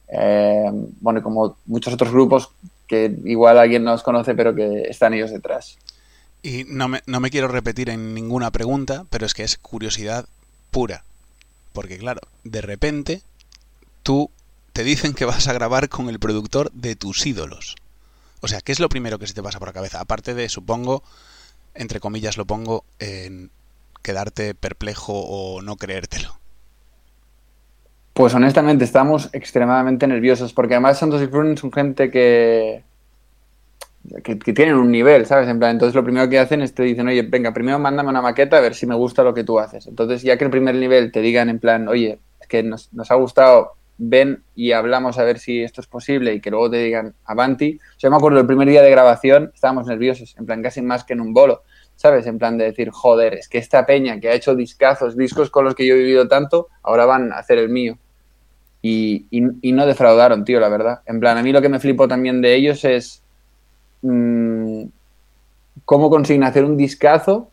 eh, 0.09 0.71
bueno, 1.01 1.23
como 1.23 1.57
muchos 1.65 1.95
otros 1.95 2.13
grupos 2.13 2.53
que 2.87 3.19
igual 3.25 3.59
alguien 3.59 3.85
no 3.85 3.93
los 3.93 4.03
conoce, 4.03 4.35
pero 4.35 4.55
que 4.55 4.83
están 4.83 5.15
ellos 5.15 5.31
detrás. 5.31 5.79
Y 6.47 6.65
no 6.69 6.87
me, 6.87 7.03
no 7.07 7.19
me 7.19 7.31
quiero 7.31 7.49
repetir 7.49 7.91
en 7.91 8.15
ninguna 8.15 8.53
pregunta, 8.53 9.05
pero 9.11 9.27
es 9.27 9.35
que 9.35 9.43
es 9.43 9.59
curiosidad 9.59 10.29
pura. 10.71 11.03
Porque 11.73 11.99
claro, 11.99 12.21
de 12.45 12.61
repente 12.61 13.23
tú 14.05 14.31
te 14.73 14.85
dicen 14.85 15.13
que 15.13 15.25
vas 15.25 15.49
a 15.49 15.53
grabar 15.53 15.89
con 15.89 16.09
el 16.09 16.21
productor 16.21 16.71
de 16.71 16.95
tus 16.95 17.27
ídolos. 17.27 17.75
O 18.43 18.47
sea, 18.47 18.61
¿qué 18.61 18.71
es 18.71 18.79
lo 18.79 18.89
primero 18.89 19.19
que 19.19 19.27
se 19.27 19.35
te 19.35 19.43
pasa 19.43 19.59
por 19.59 19.67
la 19.67 19.73
cabeza? 19.73 19.99
Aparte 19.99 20.35
de, 20.35 20.49
supongo, 20.49 21.03
entre 21.75 21.99
comillas 21.99 22.37
lo 22.37 22.45
pongo, 22.45 22.85
en 23.01 23.51
quedarte 24.03 24.55
perplejo 24.55 25.15
o 25.15 25.63
no 25.63 25.75
creértelo. 25.75 26.39
Pues 28.13 28.35
honestamente 28.35 28.85
estamos 28.85 29.31
extremadamente 29.33 30.07
nerviosos 30.07 30.53
porque 30.53 30.75
además 30.75 31.01
Santos 31.01 31.21
y 31.23 31.27
Fruin 31.27 31.59
son 31.59 31.73
gente 31.73 32.09
que, 32.13 32.85
que, 34.23 34.37
tienen 34.37 34.77
un 34.77 34.91
nivel, 34.91 35.27
¿sabes? 35.27 35.49
Entonces 35.49 35.95
lo 35.95 36.05
primero 36.05 36.29
que 36.29 36.39
hacen 36.39 36.63
es 36.63 36.75
te 36.75 36.83
dicen, 36.83 37.09
oye, 37.09 37.23
venga, 37.23 37.53
primero 37.53 37.79
mándame 37.79 38.11
una 38.11 38.23
maqueta 38.23 38.59
a 38.59 38.61
ver 38.61 38.75
si 38.75 38.87
me 38.87 38.95
gusta 38.95 39.23
lo 39.23 39.35
que 39.35 39.45
tú 39.45 39.59
haces. 39.59 39.87
Entonces 39.87 40.23
ya 40.23 40.37
que 40.37 40.45
el 40.45 40.51
primer 40.51 40.75
nivel 40.75 41.13
te 41.13 41.21
digan 41.21 41.49
en 41.49 41.59
plan, 41.59 41.89
oye, 41.89 42.21
es 42.41 42.47
que 42.47 42.63
nos, 42.63 42.93
nos 42.93 43.11
ha 43.11 43.15
gustado, 43.15 43.75
ven 43.99 44.43
y 44.55 44.73
hablamos 44.73 45.19
a 45.19 45.25
ver 45.25 45.39
si 45.39 45.63
esto 45.63 45.81
es 45.81 45.87
posible 45.87 46.35
y 46.35 46.41
que 46.41 46.51
luego 46.51 46.71
te 46.71 46.79
digan 46.79 47.15
avanti. 47.25 47.79
O 47.97 48.01
sea, 48.01 48.11
me 48.11 48.17
acuerdo 48.17 48.41
el 48.41 48.47
primer 48.47 48.69
día 48.69 48.83
de 48.83 48.91
grabación 48.91 49.51
estábamos 49.55 49.87
nerviosos, 49.87 50.37
en 50.39 50.47
plan 50.47 50.63
casi 50.63 50.83
más 50.83 51.05
que 51.05 51.15
en 51.15 51.21
un 51.21 51.33
bolo, 51.33 51.63
¿sabes? 51.97 52.27
En 52.27 52.39
plan 52.39 52.59
de 52.59 52.65
decir, 52.65 52.91
joder, 52.91 53.35
es 53.35 53.49
que 53.49 53.59
esta 53.59 53.87
peña 53.87 54.21
que 54.21 54.29
ha 54.29 54.35
hecho 54.35 54.55
discazos, 54.55 55.17
discos 55.17 55.51
con 55.51 55.65
los 55.65 55.75
que 55.75 55.87
yo 55.87 55.95
he 55.95 55.99
vivido 55.99 56.29
tanto, 56.29 56.69
ahora 56.83 57.07
van 57.07 57.33
a 57.33 57.39
hacer 57.39 57.59
el 57.59 57.69
mío. 57.69 57.99
Y, 58.83 59.27
y, 59.31 59.43
y, 59.63 59.73
no 59.73 59.85
defraudaron, 59.85 60.45
tío, 60.45 60.61
la 60.61 60.69
verdad. 60.69 61.01
En 61.07 61.19
plan, 61.19 61.37
a 61.37 61.43
mí 61.43 61.51
lo 61.51 61.61
que 61.61 61.69
me 61.69 61.81
flipó 61.81 62.07
también 62.07 62.41
de 62.41 62.55
ellos 62.55 62.85
es 62.85 63.25
mmm, 64.03 64.85
cómo 65.85 66.11
consiguen 66.11 66.45
hacer 66.45 66.65
un 66.65 66.77
discazo 66.77 67.51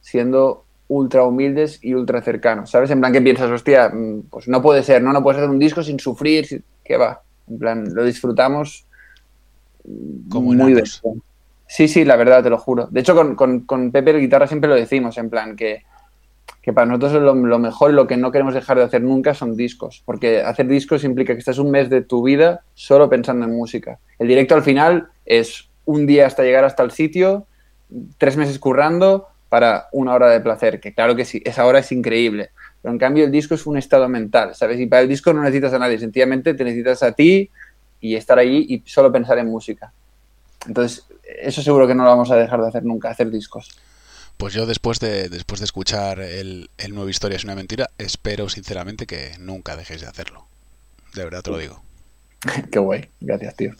siendo 0.00 0.64
ultra 0.88 1.24
humildes 1.24 1.80
y 1.82 1.94
ultra 1.94 2.22
cercanos, 2.22 2.70
¿sabes? 2.70 2.90
En 2.90 3.00
plan, 3.00 3.12
¿qué 3.12 3.20
piensas? 3.20 3.50
Hostia, 3.50 3.92
pues 4.30 4.48
no 4.48 4.62
puede 4.62 4.82
ser, 4.82 5.02
¿no? 5.02 5.12
No 5.12 5.22
puedes 5.22 5.38
hacer 5.38 5.50
un 5.50 5.58
disco 5.58 5.82
sin 5.82 5.98
sufrir, 5.98 6.46
sin... 6.46 6.62
¿qué 6.84 6.96
va? 6.96 7.22
En 7.48 7.58
plan, 7.58 7.94
lo 7.94 8.04
disfrutamos 8.04 8.86
Como 10.28 10.52
muy 10.52 10.74
bien. 10.74 10.84
Sí, 11.68 11.88
sí, 11.88 12.04
la 12.04 12.14
verdad, 12.14 12.44
te 12.44 12.50
lo 12.50 12.58
juro. 12.58 12.86
De 12.86 13.00
hecho, 13.00 13.16
con, 13.16 13.34
con, 13.34 13.60
con 13.60 13.90
Pepe 13.90 14.10
el 14.12 14.20
guitarra 14.20 14.46
siempre 14.46 14.70
lo 14.70 14.76
decimos, 14.76 15.18
en 15.18 15.28
plan, 15.28 15.56
que, 15.56 15.82
que 16.62 16.72
para 16.72 16.86
nosotros 16.86 17.14
lo, 17.14 17.34
lo, 17.34 17.58
mejor 17.58 17.92
lo 17.92 18.06
que 18.06 18.16
no 18.16 18.30
queremos 18.30 18.54
dejar 18.54 18.78
de 18.78 18.84
hacer 18.84 19.02
nunca 19.02 19.34
son 19.34 19.56
discos, 19.56 20.02
porque 20.06 20.42
hacer 20.42 20.68
discos 20.68 21.02
implica 21.02 21.32
que 21.32 21.40
estás 21.40 21.58
un 21.58 21.72
mes 21.72 21.90
de 21.90 22.02
tu 22.02 22.22
vida 22.22 22.62
solo 22.74 23.10
pensando 23.10 23.44
en 23.46 23.56
música. 23.56 23.98
El 24.20 24.28
directo 24.28 24.54
al 24.54 24.62
final 24.62 25.08
es 25.24 25.65
un 25.86 26.06
día 26.06 26.26
hasta 26.26 26.42
llegar 26.42 26.64
hasta 26.64 26.82
el 26.82 26.90
sitio, 26.90 27.46
tres 28.18 28.36
meses 28.36 28.58
currando 28.58 29.28
para 29.48 29.88
una 29.92 30.12
hora 30.12 30.28
de 30.28 30.40
placer, 30.40 30.80
que 30.80 30.92
claro 30.92 31.16
que 31.16 31.24
sí, 31.24 31.40
esa 31.44 31.64
hora 31.64 31.78
es 31.78 31.90
increíble. 31.92 32.50
Pero 32.82 32.92
en 32.92 32.98
cambio 32.98 33.24
el 33.24 33.30
disco 33.30 33.54
es 33.54 33.66
un 33.66 33.78
estado 33.78 34.08
mental, 34.08 34.54
¿sabes? 34.54 34.78
Y 34.80 34.86
para 34.86 35.02
el 35.02 35.08
disco 35.08 35.32
no 35.32 35.40
necesitas 35.40 35.72
a 35.72 35.78
nadie, 35.78 35.98
sencillamente 35.98 36.52
te 36.54 36.64
necesitas 36.64 37.02
a 37.02 37.12
ti 37.12 37.50
y 38.00 38.16
estar 38.16 38.38
allí 38.38 38.66
y 38.68 38.82
solo 38.84 39.10
pensar 39.10 39.38
en 39.38 39.46
música. 39.46 39.92
Entonces, 40.66 41.06
eso 41.40 41.62
seguro 41.62 41.86
que 41.86 41.94
no 41.94 42.04
lo 42.04 42.10
vamos 42.10 42.30
a 42.30 42.36
dejar 42.36 42.60
de 42.60 42.68
hacer 42.68 42.84
nunca, 42.84 43.10
hacer 43.10 43.30
discos. 43.30 43.70
Pues 44.36 44.52
yo 44.52 44.66
después 44.66 45.00
de, 45.00 45.28
después 45.28 45.60
de 45.60 45.64
escuchar 45.64 46.20
el, 46.20 46.68
el 46.76 46.94
nuevo 46.94 47.08
Historia 47.08 47.36
es 47.36 47.44
una 47.44 47.54
mentira, 47.54 47.88
espero 47.96 48.48
sinceramente 48.48 49.06
que 49.06 49.36
nunca 49.38 49.76
dejéis 49.76 50.02
de 50.02 50.08
hacerlo. 50.08 50.46
De 51.14 51.24
verdad 51.24 51.42
te 51.42 51.50
lo 51.50 51.58
digo. 51.58 51.82
Qué 52.70 52.78
guay, 52.78 53.08
gracias 53.20 53.56
tío. 53.56 53.74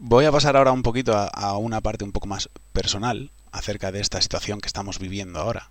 Voy 0.00 0.26
a 0.26 0.32
pasar 0.32 0.56
ahora 0.56 0.70
un 0.70 0.84
poquito 0.84 1.12
a, 1.16 1.58
una 1.58 1.80
parte 1.80 2.04
un 2.04 2.12
poco 2.12 2.28
más 2.28 2.50
personal 2.72 3.32
acerca 3.50 3.90
de 3.90 3.98
esta 3.98 4.20
situación 4.20 4.60
que 4.60 4.68
estamos 4.68 5.00
viviendo 5.00 5.40
ahora. 5.40 5.70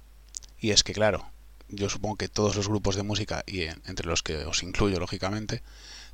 Y 0.59 0.71
es 0.71 0.83
que, 0.83 0.91
claro, 0.91 1.27
yo 1.69 1.87
supongo 1.87 2.17
que 2.17 2.27
todos 2.27 2.57
los 2.57 2.67
grupos 2.67 2.97
de 2.97 3.03
música, 3.03 3.43
y 3.47 3.61
entre 3.61 4.05
los 4.05 4.23
que 4.23 4.43
os 4.43 4.63
incluyo, 4.63 4.99
lógicamente, 4.99 5.63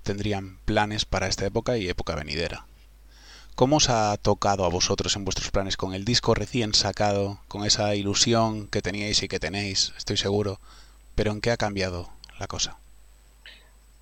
tendrían 0.04 0.60
planes 0.64 1.06
para 1.06 1.28
esta 1.28 1.48
época 1.48 1.78
y 1.78 1.90
época 1.90 2.14
venidera. 2.14 2.68
¿Cómo 3.56 3.78
os 3.78 3.90
ha 3.90 4.16
tocado 4.18 4.64
a 4.66 4.70
vosotros 4.70 5.16
en 5.16 5.26
vuestros 5.26 5.50
planes 5.50 5.76
con 5.76 5.96
el 5.96 6.06
disco 6.06 6.36
recién 6.36 6.76
sacado, 6.76 7.40
con 7.48 7.66
esa 7.66 7.96
ilusión 7.96 8.68
que 8.68 8.84
teníais 8.84 9.24
y 9.24 9.28
que 9.28 9.40
tenéis, 9.40 9.92
estoy 9.98 10.18
seguro, 10.18 10.60
pero 11.16 11.32
en 11.32 11.42
qué 11.42 11.50
ha 11.50 11.58
cambiado 11.58 12.12
la 12.40 12.46
cosa? 12.46 12.78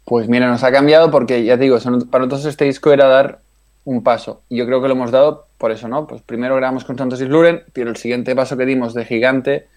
Pues 0.03 0.27
mira, 0.27 0.50
nos 0.50 0.63
ha 0.63 0.72
cambiado 0.74 1.12
porque, 1.12 1.46
ya 1.46 1.56
digo, 1.56 1.80
para 1.80 2.25
nosotros 2.25 2.44
este 2.44 2.65
disco 2.65 2.91
era 2.91 3.08
dar 3.08 3.39
un 3.85 4.03
paso. 4.03 4.41
Y 4.50 4.57
yo 4.57 4.65
creo 4.65 4.81
que 4.81 4.88
lo 4.88 4.93
hemos 4.93 5.11
dado 5.11 5.47
por 5.57 5.71
eso, 5.71 5.88
¿no? 5.88 6.07
Pues 6.07 6.21
primero 6.21 6.55
grabamos 6.55 6.85
con 6.85 6.97
Santos 6.97 7.21
y 7.21 7.25
Luren, 7.25 7.63
pero 7.73 7.89
el 7.89 7.97
siguiente 7.97 8.35
paso 8.35 8.57
que 8.57 8.65
dimos 8.65 8.93
de 8.93 9.05
gigante 9.05 9.67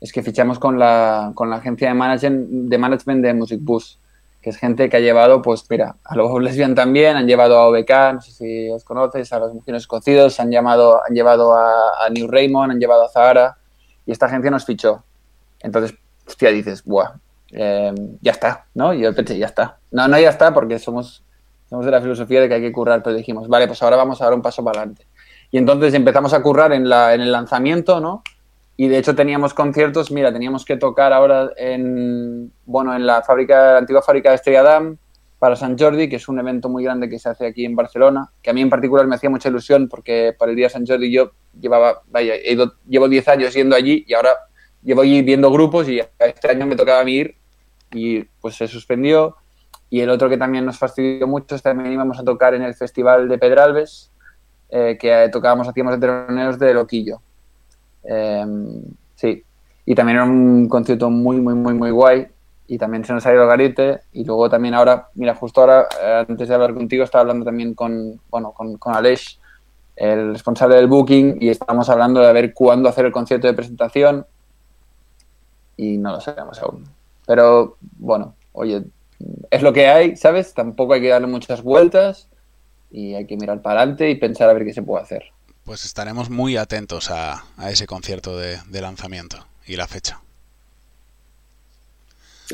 es 0.00 0.12
que 0.12 0.22
fichamos 0.22 0.58
con 0.58 0.78
la, 0.78 1.32
con 1.34 1.50
la 1.50 1.56
agencia 1.56 1.88
de 1.88 1.94
management, 1.94 2.48
de 2.68 2.78
management 2.78 3.34
Music 3.34 3.60
Bus, 3.62 3.98
que 4.42 4.50
es 4.50 4.56
gente 4.58 4.90
que 4.90 4.98
ha 4.98 5.00
llevado, 5.00 5.40
pues 5.40 5.64
mira, 5.70 5.96
a 6.04 6.14
los 6.14 6.42
Lesbian 6.42 6.74
también, 6.74 7.16
han 7.16 7.26
llevado 7.26 7.58
a 7.58 7.68
OBK, 7.68 7.90
no 8.12 8.20
sé 8.20 8.32
si 8.32 8.70
os 8.70 8.84
conoces, 8.84 9.32
a 9.32 9.38
los 9.38 9.54
Mujeres 9.54 9.86
Cocidos, 9.86 10.38
han, 10.40 10.50
llamado, 10.50 11.00
han 11.02 11.14
llevado 11.14 11.54
a, 11.54 12.04
a, 12.04 12.10
New 12.10 12.28
Raymond, 12.28 12.72
han 12.72 12.78
llevado 12.78 13.04
a 13.04 13.08
Zahara, 13.08 13.56
y 14.04 14.12
esta 14.12 14.26
agencia 14.26 14.50
nos 14.50 14.66
fichó. 14.66 15.02
Entonces, 15.60 15.94
hostia, 16.26 16.50
dices, 16.50 16.84
buah, 16.84 17.14
eh, 17.52 17.94
ya 18.20 18.32
está, 18.32 18.66
¿no? 18.74 18.92
Y 18.92 19.00
yo 19.00 19.14
pensé, 19.14 19.38
ya 19.38 19.46
está. 19.46 19.78
No, 19.90 20.06
no, 20.08 20.18
ya 20.18 20.28
está, 20.28 20.52
porque 20.52 20.78
somos, 20.78 21.24
somos 21.68 21.84
de 21.84 21.90
la 21.90 22.00
filosofía 22.00 22.40
de 22.40 22.48
que 22.48 22.54
hay 22.54 22.60
que 22.60 22.72
currar, 22.72 23.02
pero 23.02 23.16
dijimos, 23.16 23.48
vale, 23.48 23.66
pues 23.66 23.82
ahora 23.82 23.96
vamos 23.96 24.20
a 24.20 24.24
dar 24.24 24.34
un 24.34 24.42
paso 24.42 24.62
para 24.62 24.80
adelante. 24.80 25.06
Y 25.50 25.58
entonces 25.58 25.94
empezamos 25.94 26.32
a 26.34 26.42
currar 26.42 26.72
en, 26.72 26.88
la, 26.88 27.14
en 27.14 27.20
el 27.20 27.32
lanzamiento, 27.32 28.00
¿no? 28.00 28.22
Y 28.76 28.88
de 28.88 28.98
hecho 28.98 29.14
teníamos 29.14 29.54
conciertos, 29.54 30.10
mira, 30.10 30.32
teníamos 30.32 30.64
que 30.64 30.76
tocar 30.76 31.12
ahora 31.12 31.50
en, 31.56 32.52
bueno, 32.66 32.94
en 32.94 33.06
la 33.06 33.22
fábrica, 33.22 33.72
la 33.72 33.78
antigua 33.78 34.02
fábrica 34.02 34.30
de 34.30 34.36
Estrella 34.36 34.62
Damm 34.64 34.96
para 35.38 35.54
San 35.54 35.78
Jordi, 35.78 36.08
que 36.08 36.16
es 36.16 36.26
un 36.28 36.38
evento 36.40 36.68
muy 36.68 36.82
grande 36.82 37.08
que 37.08 37.18
se 37.18 37.28
hace 37.28 37.46
aquí 37.46 37.64
en 37.64 37.76
Barcelona, 37.76 38.30
que 38.42 38.50
a 38.50 38.52
mí 38.52 38.62
en 38.62 38.70
particular 38.70 39.06
me 39.06 39.14
hacía 39.14 39.30
mucha 39.30 39.48
ilusión 39.48 39.88
porque 39.88 40.34
para 40.36 40.50
el 40.50 40.56
día 40.56 40.66
de 40.66 40.70
San 40.70 40.86
Jordi 40.86 41.12
yo 41.12 41.32
llevaba, 41.60 42.02
vaya, 42.08 42.34
he 42.34 42.54
ido, 42.54 42.74
llevo 42.88 43.08
10 43.08 43.28
años 43.28 43.54
yendo 43.54 43.76
allí 43.76 44.04
y 44.08 44.14
ahora 44.14 44.30
llevo 44.82 45.02
allí 45.02 45.22
viendo 45.22 45.50
grupos 45.52 45.88
y 45.88 46.00
este 46.18 46.50
año 46.50 46.66
me 46.66 46.76
tocaba 46.76 47.00
a 47.00 47.04
mí 47.04 47.12
ir 47.12 47.36
y 47.92 48.22
pues 48.40 48.56
se 48.56 48.66
suspendió. 48.66 49.36
Y 49.94 50.00
el 50.00 50.10
otro 50.10 50.28
que 50.28 50.36
también 50.36 50.64
nos 50.64 50.76
fastidió 50.76 51.28
mucho 51.28 51.54
es 51.54 51.62
también 51.62 51.92
íbamos 51.92 52.18
a 52.18 52.24
tocar 52.24 52.52
en 52.52 52.62
el 52.62 52.74
Festival 52.74 53.28
de 53.28 53.38
Pedralbes, 53.38 54.10
eh, 54.68 54.98
que 54.98 55.28
tocábamos, 55.30 55.68
hacíamos 55.68 55.94
de 55.94 56.00
teloneros 56.00 56.58
de 56.58 56.74
Loquillo. 56.74 57.20
Eh, 58.02 58.44
sí, 59.14 59.44
y 59.86 59.94
también 59.94 60.16
era 60.16 60.24
un 60.24 60.68
concierto 60.68 61.10
muy, 61.10 61.40
muy, 61.40 61.54
muy, 61.54 61.74
muy 61.74 61.92
guay. 61.92 62.26
Y 62.66 62.76
también 62.76 63.04
se 63.04 63.12
nos 63.12 63.24
ha 63.24 63.32
ido 63.32 63.44
el 63.44 63.48
garite. 63.48 64.00
Y 64.12 64.24
luego 64.24 64.50
también 64.50 64.74
ahora, 64.74 65.10
mira, 65.14 65.32
justo 65.36 65.60
ahora, 65.60 65.86
eh, 66.02 66.24
antes 66.28 66.48
de 66.48 66.54
hablar 66.54 66.74
contigo, 66.74 67.04
estaba 67.04 67.22
hablando 67.22 67.44
también 67.44 67.74
con, 67.74 68.20
bueno, 68.30 68.50
con, 68.50 68.76
con 68.78 68.96
Aleix, 68.96 69.38
el 69.94 70.32
responsable 70.32 70.74
del 70.74 70.88
booking, 70.88 71.36
y 71.40 71.50
estábamos 71.50 71.88
hablando 71.88 72.18
de 72.18 72.26
a 72.26 72.32
ver 72.32 72.52
cuándo 72.52 72.88
hacer 72.88 73.06
el 73.06 73.12
concierto 73.12 73.46
de 73.46 73.54
presentación. 73.54 74.26
Y 75.76 75.98
no 75.98 76.10
lo 76.10 76.20
sabemos 76.20 76.60
aún. 76.60 76.82
Pero 77.24 77.76
bueno, 77.96 78.34
oye, 78.54 78.82
es 79.50 79.62
lo 79.62 79.72
que 79.72 79.88
hay, 79.88 80.16
¿sabes? 80.16 80.54
Tampoco 80.54 80.94
hay 80.94 81.00
que 81.00 81.08
darle 81.08 81.26
muchas 81.26 81.62
vueltas 81.62 82.28
y 82.90 83.14
hay 83.14 83.26
que 83.26 83.36
mirar 83.36 83.62
para 83.62 83.80
adelante 83.80 84.10
y 84.10 84.14
pensar 84.14 84.48
a 84.48 84.52
ver 84.52 84.64
qué 84.64 84.72
se 84.72 84.82
puede 84.82 85.02
hacer. 85.02 85.24
Pues 85.64 85.84
estaremos 85.84 86.30
muy 86.30 86.56
atentos 86.56 87.10
a, 87.10 87.44
a 87.56 87.70
ese 87.70 87.86
concierto 87.86 88.36
de, 88.36 88.58
de, 88.68 88.80
lanzamiento 88.80 89.46
y 89.66 89.76
la 89.76 89.86
fecha. 89.86 90.20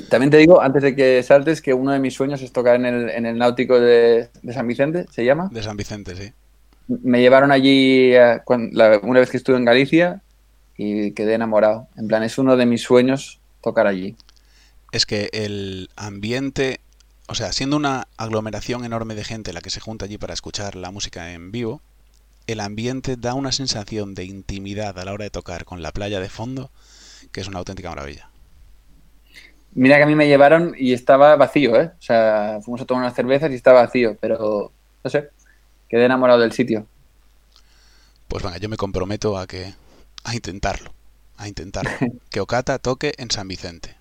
También 0.09 0.31
te 0.31 0.37
digo, 0.37 0.63
antes 0.63 0.83
de 0.83 0.95
que 0.95 1.23
saltes, 1.25 1.61
que 1.61 1.75
uno 1.75 1.91
de 1.91 1.99
mis 1.99 2.15
sueños 2.15 2.41
es 2.43 2.53
tocar 2.53 2.77
en 2.77 2.87
el, 2.87 3.11
en 3.11 3.27
el 3.27 3.37
náutico 3.37 3.81
de, 3.81 4.29
de, 4.43 4.53
San 4.53 4.69
Vicente, 4.69 5.07
¿se 5.11 5.25
llama? 5.25 5.49
De 5.51 5.63
San 5.63 5.77
Vicente, 5.77 6.15
sí. 6.15 6.33
Me 6.87 7.21
llevaron 7.21 7.51
allí 7.51 8.13
cuando, 8.45 8.77
la, 8.77 9.01
una 9.03 9.21
vez 9.21 9.31
que 9.31 9.37
estuve 9.37 9.57
en 9.57 9.65
Galicia 9.65 10.23
y 10.77 11.11
quedé 11.13 11.35
enamorado. 11.35 11.89
En 11.97 12.07
plan, 12.07 12.23
es 12.23 12.39
uno 12.39 12.57
de 12.57 12.67
mis 12.67 12.83
sueños 12.83 13.41
tocar 13.61 13.89
allí. 13.89 14.17
Es 14.93 15.07
que 15.07 15.31
el 15.33 15.91
ambiente, 15.97 16.81
o 17.29 17.35
sea, 17.35 17.53
siendo 17.53 17.77
una 17.77 18.09
aglomeración 18.17 18.85
enorme 18.85 19.15
de 19.15 19.25
gente 19.25 19.53
la 19.53 19.61
que 19.61 19.71
se 19.71 19.81
junta 19.81 20.07
allí 20.07 20.19
para 20.19 20.35
escuchar 20.35 20.75
la 20.75 20.91
música 20.91 21.33
en 21.33 21.53
vivo, 21.53 21.81
el 22.47 22.61
ambiente 22.61 23.17
da 23.17 23.35
una 23.35 23.53
sensación 23.53 24.15
de 24.15 24.25
intimidad 24.25 24.99
a 24.99 25.05
la 25.05 25.13
hora 25.13 25.25
de 25.25 25.31
tocar 25.31 25.65
con 25.65 25.83
la 25.83 25.93
playa 25.93 26.21
de 26.21 26.29
fondo 26.29 26.71
que 27.33 27.41
es 27.41 27.49
una 27.49 27.59
auténtica 27.59 27.91
maravilla. 27.91 28.29
Mira 29.73 29.97
que 29.97 30.03
a 30.03 30.07
mí 30.07 30.17
me 30.17 30.27
llevaron 30.27 30.75
y 30.77 30.93
estaba 30.93 31.37
vacío, 31.37 31.81
¿eh? 31.81 31.93
O 31.97 32.03
sea, 32.03 32.59
fuimos 32.63 32.81
a 32.81 32.87
tomar 32.87 33.05
unas 33.05 33.15
cervezas 33.15 33.51
y 33.53 33.55
estaba 33.55 33.83
vacío, 33.83 34.17
pero 34.21 34.73
no 35.05 35.11
sé, 35.11 35.31
quedé 35.89 36.07
enamorado 36.07 36.41
del 36.41 36.53
sitio. 36.53 36.87
Pues 38.27 38.43
venga, 38.43 38.59
yo 38.59 38.69
me 38.69 38.77
comprometo 38.77 39.39
a 39.39 39.47
que 39.47 39.75
a 40.25 40.35
intentarlo, 40.35 40.93
a 41.37 41.47
intentar 41.47 41.87
que 42.31 42.41
Okata 42.41 42.79
toque 42.79 43.15
en 43.19 43.31
San 43.31 43.47
Vicente. 43.47 44.00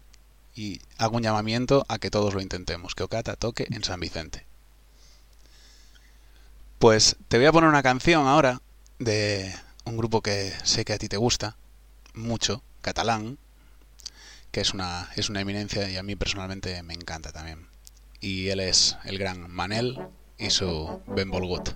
Y 0.60 0.82
hago 0.98 1.16
un 1.16 1.24
llamamiento 1.24 1.86
a 1.88 2.00
que 2.00 2.10
todos 2.12 2.34
lo 2.34 2.42
intentemos, 2.42 2.94
que 2.94 3.04
Okata 3.04 3.38
toque 3.38 3.66
en 3.72 3.82
San 3.82 4.02
Vicente. 4.02 4.46
Pues 6.80 7.16
te 7.30 7.38
voy 7.38 7.46
a 7.46 7.54
poner 7.54 7.70
una 7.70 7.82
canción 7.82 8.28
ahora 8.28 8.62
de 8.98 9.56
un 9.86 9.96
grupo 9.96 10.22
que 10.22 10.52
sé 10.64 10.84
que 10.84 10.92
a 10.92 10.98
ti 10.98 11.08
te 11.08 11.16
gusta 11.16 11.56
mucho, 12.14 12.62
catalán, 12.82 13.38
que 14.52 14.60
es 14.60 14.74
una, 14.74 15.10
es 15.16 15.30
una 15.30 15.40
eminencia 15.40 15.90
y 15.90 15.96
a 15.96 16.04
mí 16.04 16.18
personalmente 16.18 16.84
me 16.84 16.94
encanta 16.94 17.32
también. 17.32 17.66
Y 18.20 18.50
él 18.50 18.60
es 18.60 18.98
el 19.06 19.18
gran 19.18 19.50
Manel 19.50 19.98
i 20.38 20.50
su 20.50 21.02
Benvolgut. 21.08 21.70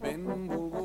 Benvolgut, 0.00 0.81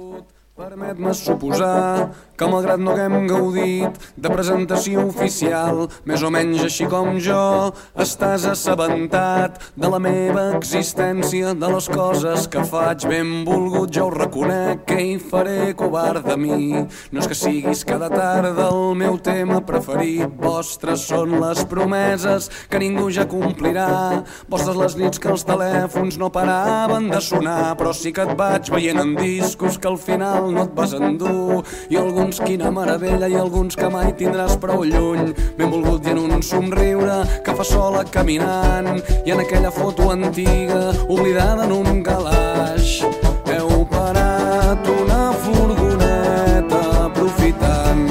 permet-me 0.57 1.13
suposar 1.13 2.09
que 2.33 2.45
malgrat 2.49 2.81
no 2.81 2.95
haguem 2.95 3.27
gaudit 3.29 3.97
de 4.17 4.29
presentació 4.33 5.03
oficial, 5.05 5.83
més 6.09 6.23
o 6.25 6.31
menys 6.33 6.63
així 6.65 6.87
com 6.89 7.19
jo, 7.21 7.73
estàs 8.01 8.47
assabentat 8.49 9.59
de 9.77 9.91
la 9.93 9.99
meva 10.01 10.47
existència, 10.57 11.53
de 11.53 11.69
les 11.73 11.89
coses 11.93 12.47
que 12.49 12.63
faig. 12.65 13.05
Benvolgut, 13.09 13.93
ja 13.93 14.07
ho 14.07 14.09
reconec 14.13 14.81
que 14.89 14.97
hi 15.01 15.11
faré 15.21 15.75
covard 15.77 16.25
de 16.25 16.39
mi. 16.41 16.81
No 17.13 17.21
és 17.21 17.29
que 17.29 17.37
siguis 17.37 17.85
cada 17.85 18.09
tarda 18.13 18.71
el 18.71 18.97
meu 18.97 19.21
tema 19.21 19.61
preferit, 19.65 20.25
vostres 20.41 21.05
són 21.11 21.37
les 21.41 21.61
promeses 21.69 22.49
que 22.69 22.81
ningú 22.81 23.11
ja 23.13 23.27
complirà, 23.29 24.23
vostres 24.49 24.81
les 24.81 24.97
nits 25.03 25.21
que 25.21 25.29
els 25.33 25.45
telèfons 25.45 26.17
no 26.17 26.33
paraven 26.33 27.11
de 27.13 27.21
sonar, 27.21 27.75
però 27.77 27.93
sí 27.93 28.13
que 28.13 28.25
et 28.25 28.37
vaig 28.37 28.73
veient 28.73 29.05
en 29.05 29.13
discos 29.21 29.77
que 29.77 29.93
al 29.93 30.01
final 30.01 30.46
no 30.51 30.67
et 30.67 30.73
vas 30.77 30.93
endur, 30.93 31.63
i 31.89 31.97
algun 31.97 32.27
alguns 32.27 32.41
quina 32.43 32.71
meravella 32.71 33.27
i 33.31 33.35
alguns 33.39 33.75
que 33.79 33.87
mai 33.87 34.09
tindràs 34.11 34.57
prou 34.59 34.81
lluny. 34.83 35.29
Benvolgut 35.55 36.03
i 36.03 36.11
en 36.11 36.17
un 36.19 36.41
somriure 36.43 37.21
que 37.45 37.53
fa 37.55 37.63
sola 37.63 38.03
caminant 38.03 38.99
i 39.23 39.31
en 39.31 39.39
aquella 39.39 39.71
foto 39.71 40.09
antiga 40.11 40.91
oblidada 41.07 41.63
en 41.63 41.71
un 41.71 42.03
calaix. 42.03 42.99
Heu 43.47 43.85
parat 43.87 44.89
una 44.91 45.31
furgoneta 45.45 46.81
aprofitant 47.05 48.03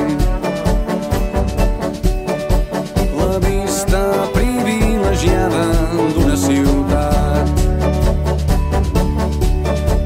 la 3.21 3.39
vista 3.45 4.03
privilegiada 4.33 5.67
d'una 6.15 6.37
ciutat. 6.47 7.67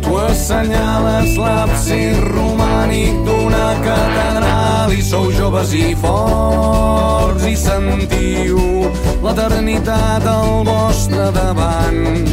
Tu 0.02 0.18
assenyales 0.18 1.38
l'absis 1.90 2.18
romànic 2.35 3.14
d'una 3.26 3.68
catedral 3.82 4.92
i 4.92 5.02
sou 5.02 5.30
joves 5.32 5.73
i 5.75 5.94
forts 5.94 7.44
i 7.47 7.56
sentiu 7.56 8.61
l'eternitat 9.25 10.26
al 10.26 10.62
vostre 10.64 11.30
davant. 11.35 12.28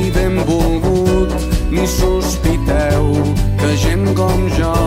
I 0.00 0.10
benvolgut, 0.10 1.30
ni 1.70 1.86
sospiteu 1.86 3.14
que 3.60 3.76
gent 3.76 4.14
com 4.18 4.48
jo 4.58 4.85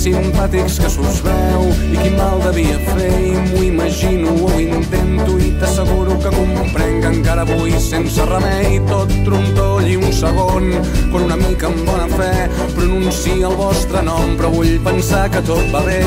simpàtics 0.00 0.78
que 0.80 0.88
s'us 0.88 1.18
veu 1.26 1.66
i 1.92 1.96
quin 1.98 2.14
mal 2.16 2.40
devia 2.46 2.78
fer 2.86 3.10
i 3.20 3.34
m'ho 3.36 3.64
imagino 3.66 4.32
o 4.46 4.52
intento 4.60 5.36
i 5.36 5.50
t'asseguro 5.60 6.16
que 6.22 6.32
comprenc 6.36 7.02
que 7.04 7.10
encara 7.16 7.42
avui 7.42 7.72
sense 7.80 8.24
remei 8.28 8.78
tot 8.88 9.12
trontoll 9.26 9.86
i 9.88 9.96
un 10.00 10.12
segon 10.12 10.70
quan 11.10 11.26
una 11.26 11.36
mica 11.40 11.68
amb 11.68 11.84
bona 11.88 12.08
fe 12.12 12.48
pronuncia 12.76 13.48
el 13.48 13.56
vostre 13.56 14.02
nom. 14.04 14.36
Però 14.40 14.50
vull 14.52 14.78
pensar 14.84 15.26
que 15.32 15.42
tot 15.44 15.64
va 15.74 15.82
bé 15.86 16.00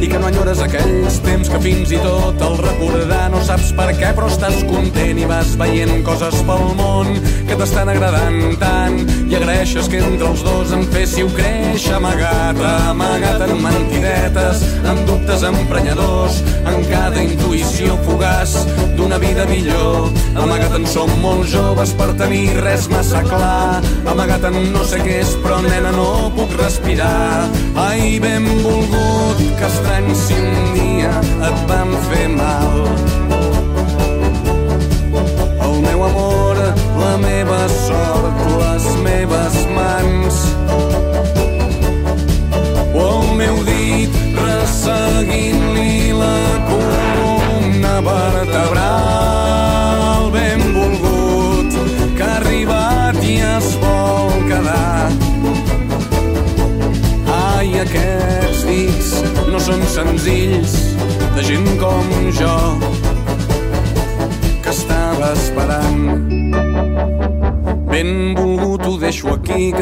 i 0.00 0.08
que 0.08 0.20
no 0.20 0.28
enyores 0.28 0.60
aquells 0.64 1.20
temps 1.24 1.48
que 1.52 1.60
fins 1.64 1.92
i 1.96 2.00
tot 2.04 2.40
el 2.44 2.56
recordar 2.60 3.26
no 3.32 3.42
saps 3.46 3.72
per 3.76 3.90
què 4.00 4.12
però 4.16 4.28
estàs 4.32 4.60
content 4.68 5.20
i 5.20 5.28
vas 5.30 5.56
veient 5.60 6.04
coses 6.06 6.40
pel 6.48 6.66
món 6.80 7.12
que 7.48 7.56
t'estan 7.56 7.92
agradant 7.92 8.56
tant. 8.60 9.00
I 9.30 9.36
agraeixes 9.38 9.88
que 9.90 10.00
entre 10.02 10.32
els 10.32 10.44
dos 10.46 10.72
em 10.76 10.84
féssiu 10.92 11.30
créixer 11.36 11.96
amagat, 12.00 12.58
amagat 12.90 13.29
en 13.38 13.62
mentidetes, 13.62 14.62
en 14.90 14.98
dubtes 15.06 15.44
emprenyadors, 15.46 16.40
en 16.66 16.82
cada 16.90 17.22
intuïció 17.22 17.96
fugaç 18.06 18.56
d'una 18.98 19.18
vida 19.22 19.46
millor. 19.50 20.10
Amagat 20.40 20.74
en 20.78 20.86
som 20.86 21.12
molt 21.22 21.46
joves 21.52 21.94
per 21.98 22.10
tenir 22.18 22.56
res 22.64 22.88
massa 22.90 23.22
clar, 23.28 23.80
amagat 24.10 24.48
en 24.50 24.58
no 24.74 24.84
sé 24.88 25.02
què 25.04 25.20
és, 25.22 25.36
però 25.44 25.60
nena 25.64 25.94
no 25.94 26.32
puc 26.36 26.56
respirar. 26.60 27.46
Ai, 27.86 28.18
benvolgut, 28.22 29.46
que 29.60 29.70
estrany 29.70 30.12
si 30.26 30.42
un 30.42 30.74
dia 30.74 31.14
et 31.50 31.64
van 31.70 31.96
fer 32.10 32.28
mal. 32.34 33.09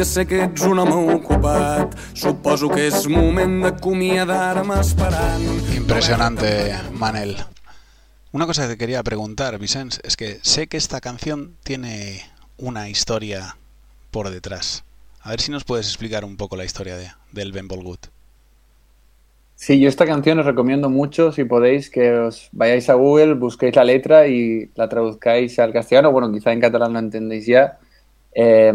Sé 0.09 0.25
que 0.25 0.41
ets 0.41 0.65
un 0.65 0.79
home 0.79 1.13
ocupat. 1.13 1.93
Suposo 2.17 2.69
que 2.73 2.87
és 2.89 3.05
moment 3.11 3.59
d'acomiadar-me 3.61 4.79
esperant. 4.81 5.45
Impresionante, 5.75 6.49
Manel. 6.97 7.35
Una 8.31 8.47
cosa 8.47 8.63
que 8.63 8.73
te 8.73 8.77
quería 8.77 9.03
preguntar, 9.03 9.59
Vicens, 9.59 10.01
es 10.03 10.17
que 10.17 10.39
sé 10.41 10.67
que 10.67 10.77
esta 10.77 10.99
canción 10.99 11.55
tiene 11.63 12.25
una 12.57 12.89
historia 12.89 13.57
por 14.09 14.29
detrás. 14.29 14.83
A 15.21 15.29
ver 15.29 15.41
si 15.41 15.51
nos 15.51 15.63
puedes 15.63 15.87
explicar 15.87 16.25
un 16.25 16.37
poco 16.37 16.55
la 16.55 16.65
historia 16.65 16.97
de, 16.97 17.11
del 17.31 17.51
Benvolgut. 17.51 18.07
Sí, 19.55 19.79
yo 19.79 19.89
esta 19.89 20.05
canción 20.05 20.39
os 20.39 20.45
recomiendo 20.45 20.89
mucho, 20.89 21.31
si 21.31 21.43
podéis, 21.43 21.89
que 21.89 22.13
os 22.13 22.49
vayáis 22.51 22.89
a 22.89 22.93
Google, 22.93 23.33
busquéis 23.33 23.75
la 23.75 23.83
letra 23.83 24.27
y 24.27 24.71
la 24.75 24.87
traduzcáis 24.87 25.59
al 25.59 25.73
castellano. 25.73 26.11
Bueno, 26.11 26.31
quizá 26.31 26.51
en 26.51 26.61
catalán 26.61 26.93
lo 26.93 26.99
entendéis 26.99 27.45
ya. 27.45 27.77
Eh, 28.33 28.73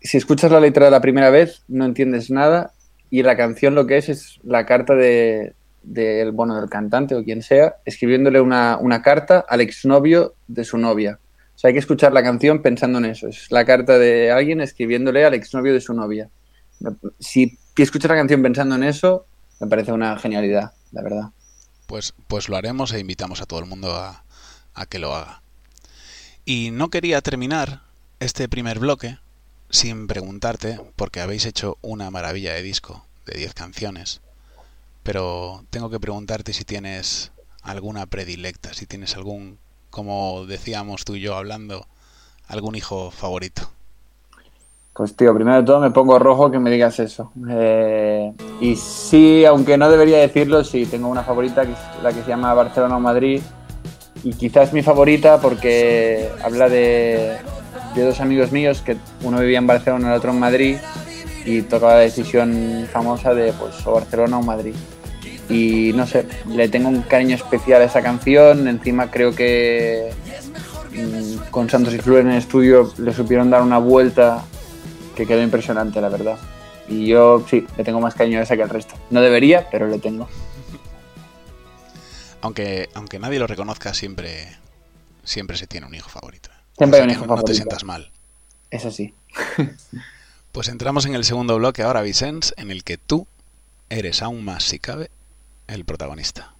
si 0.00 0.16
escuchas 0.16 0.50
la 0.50 0.60
letra 0.60 0.90
la 0.90 1.00
primera 1.00 1.30
vez, 1.30 1.62
no 1.68 1.84
entiendes 1.84 2.30
nada 2.30 2.72
y 3.10 3.22
la 3.22 3.36
canción 3.36 3.74
lo 3.74 3.86
que 3.86 3.96
es 3.96 4.08
es 4.08 4.40
la 4.42 4.66
carta 4.66 4.94
de, 4.94 5.54
del, 5.84 6.32
bueno, 6.32 6.60
del 6.60 6.68
cantante 6.68 7.14
o 7.14 7.22
quien 7.22 7.42
sea, 7.42 7.76
escribiéndole 7.84 8.40
una, 8.40 8.76
una 8.78 9.02
carta 9.02 9.44
al 9.48 9.60
exnovio 9.60 10.34
de 10.48 10.64
su 10.64 10.78
novia. 10.78 11.18
O 11.54 11.58
sea, 11.58 11.68
hay 11.68 11.74
que 11.74 11.80
escuchar 11.80 12.12
la 12.12 12.22
canción 12.22 12.62
pensando 12.62 12.98
en 12.98 13.04
eso. 13.04 13.28
Es 13.28 13.50
la 13.50 13.64
carta 13.64 13.98
de 13.98 14.32
alguien 14.32 14.60
escribiéndole 14.60 15.24
al 15.24 15.34
exnovio 15.34 15.72
de 15.72 15.80
su 15.80 15.94
novia. 15.94 16.28
Si 17.20 17.56
escuchas 17.76 18.10
la 18.10 18.16
canción 18.16 18.42
pensando 18.42 18.74
en 18.74 18.82
eso, 18.82 19.26
me 19.60 19.68
parece 19.68 19.92
una 19.92 20.18
genialidad, 20.18 20.72
la 20.90 21.02
verdad. 21.02 21.30
Pues, 21.86 22.14
pues 22.26 22.48
lo 22.48 22.56
haremos 22.56 22.92
e 22.92 22.98
invitamos 22.98 23.40
a 23.40 23.46
todo 23.46 23.60
el 23.60 23.66
mundo 23.66 23.94
a, 23.94 24.24
a 24.74 24.86
que 24.86 24.98
lo 24.98 25.14
haga. 25.14 25.42
Y 26.44 26.70
no 26.72 26.90
quería 26.90 27.20
terminar 27.20 27.83
este 28.20 28.48
primer 28.48 28.78
bloque 28.78 29.18
sin 29.70 30.06
preguntarte, 30.06 30.80
porque 30.96 31.20
habéis 31.20 31.46
hecho 31.46 31.78
una 31.82 32.10
maravilla 32.10 32.52
de 32.52 32.62
disco 32.62 33.04
de 33.26 33.38
10 33.38 33.54
canciones, 33.54 34.20
pero 35.02 35.64
tengo 35.70 35.90
que 35.90 36.00
preguntarte 36.00 36.52
si 36.52 36.64
tienes 36.64 37.32
alguna 37.62 38.06
predilecta, 38.06 38.72
si 38.72 38.86
tienes 38.86 39.16
algún, 39.16 39.58
como 39.90 40.46
decíamos 40.46 41.04
tú 41.04 41.16
y 41.16 41.20
yo 41.20 41.36
hablando, 41.36 41.86
algún 42.46 42.76
hijo 42.76 43.10
favorito. 43.10 43.70
Pues 44.94 45.16
tío, 45.16 45.34
primero 45.34 45.56
de 45.56 45.64
todo 45.64 45.80
me 45.80 45.90
pongo 45.90 46.20
rojo 46.20 46.52
que 46.52 46.60
me 46.60 46.70
digas 46.70 47.00
eso. 47.00 47.32
Eh, 47.50 48.32
y 48.60 48.76
sí, 48.76 49.44
aunque 49.44 49.76
no 49.76 49.90
debería 49.90 50.18
decirlo, 50.18 50.62
sí, 50.62 50.86
tengo 50.86 51.08
una 51.08 51.24
favorita, 51.24 51.66
que 51.66 51.72
es 51.72 51.78
la 52.00 52.12
que 52.12 52.22
se 52.22 52.28
llama 52.28 52.54
Barcelona 52.54 52.96
o 52.96 53.00
Madrid. 53.00 53.42
Y 54.22 54.34
quizás 54.34 54.72
mi 54.72 54.82
favorita 54.82 55.40
porque 55.40 56.30
habla 56.44 56.68
de, 56.68 57.36
de 57.94 58.04
dos 58.04 58.20
amigos 58.20 58.52
míos, 58.52 58.82
que 58.82 58.96
uno 59.22 59.40
vivía 59.40 59.58
en 59.58 59.66
Barcelona 59.66 60.08
y 60.08 60.10
el 60.10 60.16
otro 60.16 60.30
en 60.30 60.38
Madrid, 60.38 60.76
y 61.44 61.62
tocaba 61.62 61.94
la 61.94 62.00
decisión 62.00 62.88
famosa 62.92 63.34
de 63.34 63.52
pues 63.52 63.86
o 63.86 63.92
Barcelona 63.92 64.38
o 64.38 64.42
Madrid. 64.42 64.74
Y 65.48 65.92
no 65.94 66.06
sé, 66.06 66.26
le 66.48 66.68
tengo 66.68 66.88
un 66.88 67.02
cariño 67.02 67.36
especial 67.36 67.82
a 67.82 67.84
esa 67.84 68.02
canción, 68.02 68.66
encima 68.66 69.10
creo 69.10 69.34
que 69.34 70.10
mm, 70.92 71.50
con 71.50 71.68
Santos 71.68 71.94
y 71.94 71.98
Flor 71.98 72.20
en 72.20 72.30
el 72.30 72.38
estudio 72.38 72.92
le 72.98 73.12
supieron 73.12 73.50
dar 73.50 73.62
una 73.62 73.78
vuelta 73.78 74.44
que 75.14 75.26
quedó 75.26 75.42
impresionante, 75.42 76.00
la 76.00 76.08
verdad. 76.08 76.38
Y 76.88 77.06
yo 77.06 77.44
sí, 77.48 77.66
le 77.76 77.84
tengo 77.84 78.00
más 78.00 78.14
cariño 78.14 78.38
a 78.38 78.42
esa 78.42 78.56
que 78.56 78.62
al 78.62 78.70
resto. 78.70 78.94
No 79.10 79.20
debería, 79.20 79.68
pero 79.70 79.86
le 79.86 79.98
tengo. 79.98 80.28
Aunque, 82.40 82.90
aunque 82.94 83.18
nadie 83.18 83.38
lo 83.38 83.46
reconozca, 83.46 83.94
siempre, 83.94 84.48
siempre 85.22 85.56
se 85.56 85.66
tiene 85.66 85.86
un 85.86 85.94
hijo 85.94 86.10
favorito. 86.10 86.50
Siempre 86.76 87.00
hay 87.00 87.06
Así 87.06 87.12
un 87.14 87.18
que 87.20 87.24
hijo 87.26 87.36
no- 87.36 87.42
te 87.44 87.54
sientas 87.54 87.84
mal. 87.84 88.10
Eso 88.70 88.90
sí. 88.90 89.14
Pues 90.52 90.68
entramos 90.68 91.04
en 91.06 91.16
el 91.16 91.24
segundo 91.24 91.56
bloque 91.56 91.82
ahora, 91.82 92.00
Vicens, 92.02 92.54
en 92.56 92.70
el 92.70 92.84
que 92.84 92.96
tú 92.96 93.26
eres 93.90 94.22
aún 94.22 94.44
más, 94.44 94.62
si 94.62 94.78
cabe, 94.78 95.10
el 95.66 95.84
protagonista. 95.84 96.54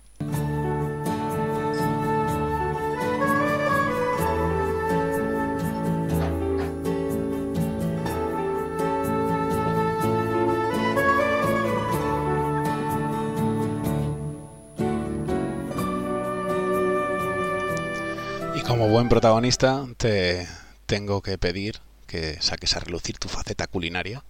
Buen 18.94 19.08
protagonista, 19.08 19.86
te 19.96 20.46
tengo 20.86 21.20
que 21.20 21.36
pedir 21.38 21.80
que 22.06 22.40
saques 22.40 22.76
a 22.76 22.80
relucir 22.80 23.18
tu 23.18 23.28
faceta 23.28 23.66
culinaria, 23.66 24.22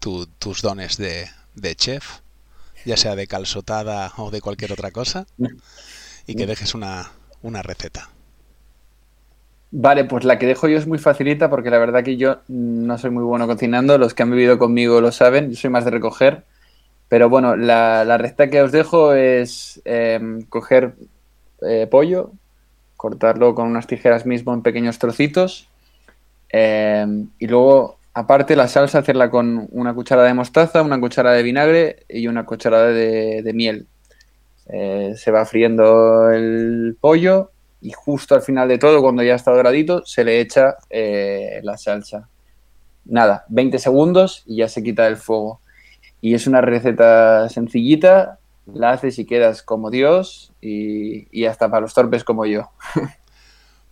tu- 0.00 0.26
tus 0.42 0.62
dones 0.62 0.96
de, 0.98 1.28
de 1.54 1.76
chef, 1.76 2.20
ya 2.84 2.96
sea 2.96 3.16
de 3.16 3.26
calzotada 3.28 4.12
o 4.18 4.30
de 4.30 4.40
cualquier 4.42 4.72
otra 4.72 4.92
cosa, 4.92 5.26
y 6.26 6.34
que 6.34 6.46
dejes 6.46 6.74
una, 6.74 7.12
una 7.42 7.62
receta. 7.62 8.10
Vale, 9.74 10.04
pues 10.04 10.24
la 10.24 10.38
que 10.38 10.46
dejo 10.46 10.68
yo 10.68 10.76
es 10.76 10.86
muy 10.86 10.98
facilita 10.98 11.48
porque 11.48 11.70
la 11.70 11.78
verdad 11.78 12.04
que 12.04 12.18
yo 12.18 12.42
no 12.48 12.98
soy 12.98 13.10
muy 13.10 13.24
bueno 13.24 13.46
cocinando. 13.46 13.96
Los 13.98 14.12
que 14.14 14.22
han 14.22 14.30
vivido 14.30 14.58
conmigo 14.58 15.00
lo 15.00 15.12
saben. 15.12 15.48
Yo 15.50 15.56
soy 15.56 15.70
más 15.70 15.84
de 15.86 15.90
recoger. 15.92 16.44
Pero 17.08 17.28
bueno, 17.30 17.56
la, 17.56 18.04
la 18.04 18.18
receta 18.18 18.50
que 18.50 18.62
os 18.62 18.72
dejo 18.72 19.14
es 19.14 19.82
em, 19.86 20.42
coger 20.46 20.96
eh, 21.62 21.86
pollo, 21.90 22.32
cortarlo 23.02 23.56
con 23.56 23.66
unas 23.66 23.88
tijeras 23.88 24.26
mismo 24.26 24.54
en 24.54 24.62
pequeños 24.62 25.00
trocitos. 25.00 25.68
em, 26.50 27.30
y 27.38 27.46
luego, 27.48 27.96
aparte, 28.14 28.54
la 28.54 28.68
salsa 28.68 28.98
hacerla 28.98 29.28
con 29.30 29.68
una 29.72 29.92
cucharada 29.94 30.28
de 30.28 30.34
mostaza, 30.34 30.82
una 30.82 31.00
cucharada 31.00 31.34
de 31.36 31.42
vinagre 31.42 32.04
y 32.08 32.28
una 32.28 32.44
cucharada 32.44 32.88
de, 32.88 33.42
de 33.42 33.52
miel. 33.54 33.86
Eh, 34.68 35.14
se 35.16 35.30
va 35.32 35.44
friendo 35.46 36.30
el 36.30 36.96
pollo 37.00 37.50
y 37.80 37.90
justo 37.90 38.36
al 38.36 38.42
final 38.42 38.68
de 38.68 38.78
todo, 38.78 39.02
cuando 39.02 39.24
ya 39.24 39.34
está 39.34 39.50
doradito, 39.50 40.04
se 40.06 40.22
le 40.24 40.40
echa 40.40 40.76
eh, 40.88 41.60
la 41.64 41.76
salsa. 41.78 42.28
Nada, 43.06 43.44
20 43.48 43.80
segundos 43.80 44.44
y 44.46 44.58
ya 44.58 44.68
se 44.68 44.82
quita 44.82 45.08
el 45.08 45.16
fuego. 45.16 45.60
Y 46.20 46.34
es 46.34 46.46
una 46.46 46.60
receta 46.60 47.48
sencillita, 47.48 48.38
la 48.66 48.92
haces 48.92 49.18
y 49.18 49.24
quedas 49.24 49.62
como 49.62 49.90
Dios 49.90 50.52
y, 50.60 51.28
y 51.36 51.46
hasta 51.46 51.70
para 51.70 51.82
los 51.82 51.94
torpes 51.94 52.24
como 52.24 52.46
yo. 52.46 52.70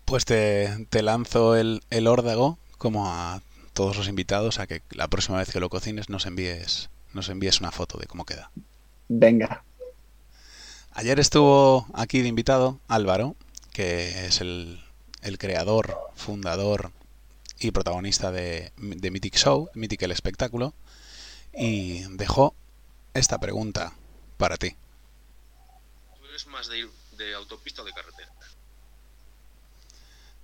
Pues 0.04 0.24
te, 0.24 0.87
te 0.88 1.02
lanzo 1.02 1.54
el, 1.56 1.83
el 1.90 2.09
órdago, 2.09 2.59
como 2.78 3.06
a 3.09 3.42
todos 3.74 3.96
los 3.96 4.09
invitados, 4.09 4.59
a 4.59 4.66
que 4.66 4.83
la 4.90 5.06
próxima 5.06 5.38
vez 5.38 5.52
que 5.52 5.61
lo 5.61 5.68
cocines 5.68 6.09
nos 6.09 6.26
envíes, 6.26 6.90
nos 7.14 7.28
envíes 7.28 7.61
una 7.61 7.70
foto 7.70 7.96
de 7.96 8.06
cómo 8.06 8.24
queda. 8.24 8.50
Venga, 9.09 9.62
Ayer 10.92 11.20
estuvo 11.20 11.87
aquí 11.94 12.20
de 12.20 12.28
invitado 12.28 12.80
Álvaro, 12.88 13.37
que 13.72 14.26
es 14.26 14.40
el, 14.40 14.83
el 15.22 15.38
creador, 15.38 15.96
fundador 16.14 16.90
y 17.61 17.70
protagonista 17.70 18.33
de, 18.33 18.72
de 18.76 19.11
Mythic 19.11 19.37
Show, 19.37 19.70
Mythic 19.74 20.02
el 20.02 20.11
espectáculo, 20.11 20.74
y 21.56 22.00
dejó 22.16 22.54
esta 23.14 23.38
pregunta 23.38 23.92
para 24.40 24.57
ti. 24.57 24.74
¿Tú 26.18 26.26
eres 26.26 26.46
más 26.46 26.68
de 26.68 26.79
ir 26.81 26.88
de 27.16 27.35
autopista 27.35 27.83
o 27.83 27.85
de 27.85 27.92
carretera? 27.92 28.33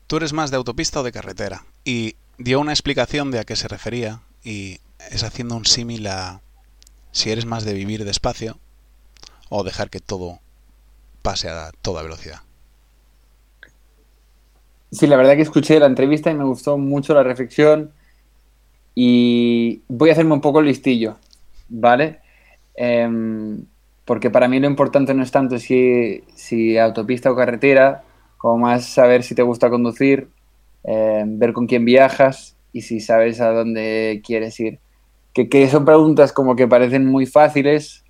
¿Tú 0.06 0.18
eres 0.18 0.32
más 0.32 0.50
de 0.50 0.58
autopista 0.58 1.00
o 1.00 1.02
de 1.02 1.10
carretera? 1.10 1.64
Y 1.84 2.14
dio 2.38 2.60
una 2.60 2.72
explicación 2.72 3.30
de 3.30 3.40
a 3.40 3.44
qué 3.44 3.56
se 3.56 3.66
refería 3.66 4.20
y 4.44 4.78
es 5.10 5.24
haciendo 5.24 5.56
un 5.56 5.64
símil 5.64 6.06
a 6.06 6.42
si 7.10 7.30
eres 7.30 7.46
más 7.46 7.64
de 7.64 7.72
vivir 7.72 8.04
despacio 8.04 8.58
o 9.48 9.64
dejar 9.64 9.88
que 9.88 10.00
todo 10.00 10.38
pase 11.22 11.48
a 11.48 11.72
toda 11.82 12.02
velocidad. 12.02 12.42
Sí, 14.92 15.06
la 15.06 15.16
verdad 15.16 15.34
que 15.34 15.42
escuché 15.42 15.80
la 15.80 15.86
entrevista 15.86 16.30
y 16.30 16.34
me 16.34 16.44
gustó 16.44 16.76
mucho 16.76 17.14
la 17.14 17.22
reflexión 17.22 17.92
y 18.94 19.82
voy 19.88 20.10
a 20.10 20.12
hacerme 20.12 20.34
un 20.34 20.40
poco 20.40 20.62
listillo, 20.62 21.16
¿vale? 21.68 22.20
Em, 22.76 23.64
porque 24.06 24.30
para 24.30 24.48
mí 24.48 24.60
lo 24.60 24.68
importante 24.68 25.12
no 25.12 25.22
es 25.22 25.32
tanto 25.32 25.58
si, 25.58 26.22
si 26.34 26.78
autopista 26.78 27.30
o 27.30 27.36
carretera, 27.36 28.04
como 28.38 28.58
más 28.58 28.86
saber 28.86 29.24
si 29.24 29.34
te 29.34 29.42
gusta 29.42 29.68
conducir, 29.68 30.28
em, 30.84 31.38
ver 31.38 31.52
con 31.52 31.66
quién 31.66 31.84
viajas 31.84 32.56
y 32.72 32.82
si 32.82 33.00
sabes 33.00 33.40
a 33.40 33.50
dónde 33.50 34.22
quieres 34.24 34.58
ir. 34.60 34.78
Que, 35.34 35.48
que 35.48 35.68
son 35.68 35.84
preguntas 35.84 36.32
como 36.32 36.54
que 36.54 36.68
parecen 36.68 37.04
muy 37.04 37.26
fáciles, 37.26 38.04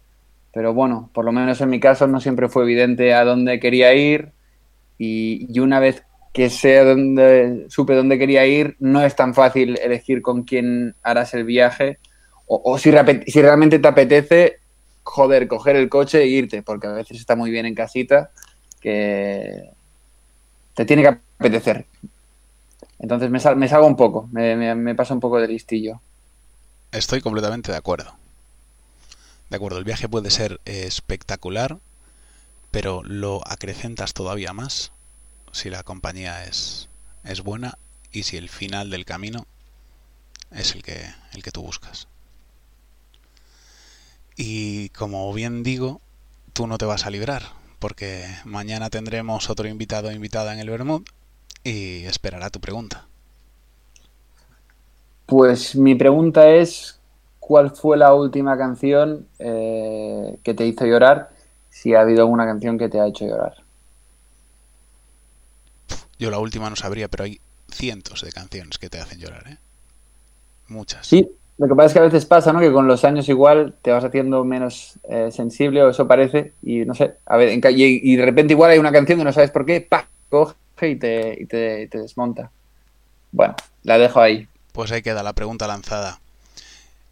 pero 0.52 0.74
bueno, 0.74 1.10
por 1.14 1.24
lo 1.24 1.32
menos 1.32 1.60
en 1.62 1.70
mi 1.70 1.80
caso 1.80 2.06
no 2.06 2.20
siempre 2.20 2.48
fue 2.48 2.64
evidente 2.64 3.14
a 3.14 3.24
dónde 3.24 3.58
quería 3.58 3.94
ir 3.94 4.32
y, 4.98 5.46
y 5.50 5.60
una 5.60 5.80
vez 5.80 6.04
que 6.34 6.50
sé 6.50 6.84
dónde, 6.84 7.64
supe 7.70 7.94
dónde 7.94 8.18
quería 8.18 8.46
ir, 8.46 8.76
no 8.80 9.02
es 9.02 9.16
tan 9.16 9.32
fácil 9.32 9.78
elegir 9.82 10.20
con 10.20 10.42
quién 10.42 10.94
harás 11.02 11.32
el 11.32 11.44
viaje. 11.44 11.98
O, 12.46 12.60
o 12.62 12.78
si, 12.78 12.92
si 13.26 13.40
realmente 13.40 13.78
te 13.78 13.88
apetece, 13.88 14.58
joder, 15.06 15.48
coger 15.48 15.76
el 15.76 15.88
coche 15.90 16.22
e 16.22 16.28
irte, 16.28 16.62
porque 16.64 16.88
a 16.88 16.92
veces 16.92 17.18
está 17.20 17.36
muy 17.36 17.50
bien 17.52 17.66
en 17.66 17.74
casita, 17.76 18.32
que 18.80 19.72
te 20.74 20.84
tiene 20.84 21.02
que 21.02 21.08
apetecer. 21.38 21.86
Entonces 22.98 23.30
me, 23.30 23.40
sal- 23.40 23.56
me 23.56 23.68
salgo 23.68 23.86
un 23.86 23.96
poco, 23.96 24.28
me, 24.32 24.74
me, 24.74 24.94
pasa 24.94 25.14
un 25.14 25.20
poco 25.20 25.40
de 25.40 25.48
listillo. 25.48 26.02
Estoy 26.90 27.20
completamente 27.20 27.70
de 27.70 27.78
acuerdo. 27.78 28.16
De 29.50 29.56
acuerdo, 29.56 29.78
el 29.78 29.84
viaje 29.84 30.08
puede 30.08 30.30
ser 30.30 30.60
espectacular, 30.64 31.78
pero 32.72 33.02
lo 33.04 33.42
acrecentas 33.48 34.14
todavía 34.14 34.52
más 34.54 34.92
si 35.52 35.70
la 35.70 35.82
compañía 35.84 36.44
es, 36.46 36.88
es 37.24 37.42
buena 37.42 37.78
y 38.12 38.24
si 38.24 38.36
el 38.38 38.48
final 38.50 38.90
del 38.90 39.04
camino 39.06 39.46
es 40.50 40.74
el 40.74 40.82
que, 40.82 41.06
el 41.34 41.42
que 41.44 41.52
tú 41.52 41.62
buscas. 41.62 42.08
Y 44.36 44.90
como 44.90 45.32
bien 45.32 45.62
digo, 45.62 46.00
tú 46.52 46.66
no 46.66 46.78
te 46.78 46.84
vas 46.84 47.06
a 47.06 47.10
librar, 47.10 47.42
porque 47.78 48.26
mañana 48.44 48.90
tendremos 48.90 49.48
otro 49.48 49.66
invitado 49.66 50.08
o 50.08 50.12
invitada 50.12 50.52
en 50.52 50.58
el 50.58 50.70
Bermud 50.70 51.02
y 51.64 52.04
esperará 52.04 52.50
tu 52.50 52.60
pregunta. 52.60 53.06
Pues 55.24 55.74
mi 55.74 55.94
pregunta 55.94 56.48
es, 56.50 57.00
¿cuál 57.40 57.70
fue 57.70 57.96
la 57.96 58.14
última 58.14 58.56
canción 58.56 59.26
eh, 59.38 60.38
que 60.42 60.54
te 60.54 60.66
hizo 60.66 60.86
llorar? 60.86 61.30
Si 61.70 61.94
ha 61.94 62.00
habido 62.00 62.22
alguna 62.22 62.46
canción 62.46 62.78
que 62.78 62.88
te 62.88 63.00
ha 63.00 63.06
hecho 63.06 63.26
llorar. 63.26 63.54
Yo 66.18 66.30
la 66.30 66.38
última 66.38 66.70
no 66.70 66.76
sabría, 66.76 67.08
pero 67.08 67.24
hay 67.24 67.40
cientos 67.70 68.22
de 68.22 68.32
canciones 68.32 68.78
que 68.78 68.88
te 68.88 69.00
hacen 69.00 69.18
llorar, 69.18 69.48
¿eh? 69.48 69.58
Muchas. 70.68 71.06
Sí, 71.06 71.28
lo 71.58 71.68
que 71.68 71.74
pasa 71.74 71.86
es 71.86 71.92
que 71.94 71.98
a 72.00 72.02
veces 72.02 72.26
pasa, 72.26 72.52
¿no? 72.52 72.60
Que 72.60 72.72
con 72.72 72.86
los 72.86 73.04
años 73.04 73.28
igual 73.28 73.74
te 73.80 73.90
vas 73.90 74.04
haciendo 74.04 74.44
menos 74.44 74.98
eh, 75.08 75.30
sensible, 75.30 75.82
o 75.82 75.90
eso 75.90 76.06
parece, 76.06 76.52
y 76.62 76.84
no 76.84 76.94
sé, 76.94 77.14
a 77.24 77.36
ver, 77.36 77.48
en 77.48 77.60
y, 77.70 78.12
y 78.12 78.16
de 78.16 78.24
repente 78.24 78.52
igual 78.52 78.70
hay 78.70 78.78
una 78.78 78.92
canción 78.92 79.18
que 79.18 79.24
no 79.24 79.32
sabes 79.32 79.50
por 79.50 79.64
qué, 79.64 79.80
¡pa! 79.80 80.06
coge 80.28 80.54
y 80.82 80.96
te, 80.96 81.36
y 81.40 81.46
te, 81.46 81.88
te 81.88 81.98
desmonta. 81.98 82.50
Bueno, 83.32 83.54
la 83.82 83.98
dejo 83.98 84.20
ahí. 84.20 84.48
Pues 84.72 84.92
ahí 84.92 85.02
queda 85.02 85.22
la 85.22 85.32
pregunta 85.32 85.66
lanzada. 85.66 86.20